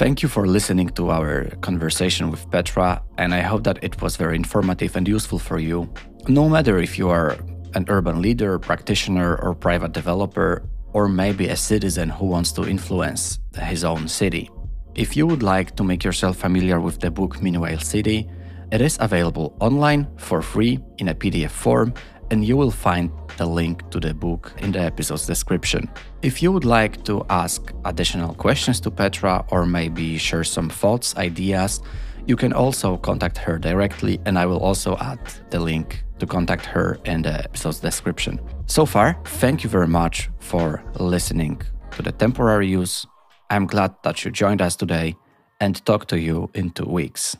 Thank 0.06 0.22
you 0.22 0.30
for 0.30 0.46
listening 0.46 0.90
to 0.90 1.10
our 1.10 1.46
conversation 1.62 2.30
with 2.30 2.48
Petra, 2.52 3.02
and 3.18 3.34
I 3.34 3.40
hope 3.42 3.64
that 3.64 3.84
it 3.84 4.00
was 4.04 4.18
very 4.18 4.36
informative 4.36 4.96
and 4.96 5.08
useful 5.08 5.40
for 5.40 5.58
you. 5.58 5.92
No 6.28 6.48
matter 6.48 6.78
if 6.78 7.00
you 7.00 7.10
are 7.10 7.36
an 7.74 7.86
urban 7.88 8.22
leader, 8.22 8.60
practitioner, 8.60 9.36
or 9.36 9.56
private 9.56 9.94
developer, 9.94 10.70
or 10.94 11.10
maybe 11.10 11.48
a 11.48 11.56
citizen 11.56 12.08
who 12.08 12.28
wants 12.28 12.52
to 12.52 12.70
influence 12.70 13.40
his 13.58 13.84
own 13.84 14.08
city. 14.08 14.48
If 14.94 15.18
you 15.18 15.26
would 15.26 15.42
like 15.42 15.76
to 15.76 15.84
make 15.84 16.04
yourself 16.04 16.38
familiar 16.38 16.80
with 16.80 17.00
the 17.00 17.10
book 17.10 17.42
Meanwhile 17.42 17.80
City, 17.80 18.30
it 18.72 18.82
is 18.82 19.00
available 19.02 19.58
online 19.60 20.06
for 20.18 20.44
free 20.44 20.78
in 21.00 21.08
a 21.08 21.16
PDF 21.16 21.50
form 21.50 21.96
and 22.32 22.44
you 22.44 22.58
will 22.58 22.72
find 22.72 23.12
the 23.38 23.46
link 23.46 23.90
to 23.92 24.00
the 24.00 24.14
book 24.14 24.54
in 24.60 24.72
the 24.72 24.80
episode's 24.80 25.26
description. 25.26 25.90
If 26.22 26.42
you 26.42 26.52
would 26.52 26.66
like 26.66 27.04
to 27.06 27.26
ask 27.30 27.72
additional 27.86 28.34
questions 28.34 28.80
to 28.82 28.92
Petra 28.92 29.46
or 29.50 29.66
maybe 29.66 30.18
share 30.18 30.44
some 30.44 30.70
thoughts, 30.70 31.16
ideas, 31.18 31.82
you 32.28 32.36
can 32.36 32.54
also 32.54 32.98
contact 32.98 33.38
her 33.38 33.60
directly, 33.60 34.20
and 34.26 34.40
I 34.40 34.46
will 34.46 34.60
also 34.60 34.98
add 34.98 35.20
the 35.52 35.60
link 35.60 36.04
to 36.20 36.26
contact 36.26 36.66
her 36.66 36.98
in 37.06 37.22
the 37.22 37.44
episode's 37.44 37.80
description. 37.80 38.40
So 38.66 38.86
far, 38.86 39.18
thank 39.26 39.64
you 39.64 39.70
very 39.70 39.88
much 39.88 40.30
for 40.40 40.84
listening 41.00 41.62
to 41.92 42.02
the 42.02 42.12
temporary 42.12 42.68
use. 42.68 43.06
I'm 43.50 43.68
glad 43.68 43.94
that 44.04 44.26
you 44.26 44.32
joined 44.32 44.62
us 44.62 44.76
today 44.76 45.16
and 45.60 45.86
talk 45.86 46.08
to 46.08 46.20
you 46.20 46.50
in 46.56 46.72
two 46.72 46.86
weeks. 46.86 47.38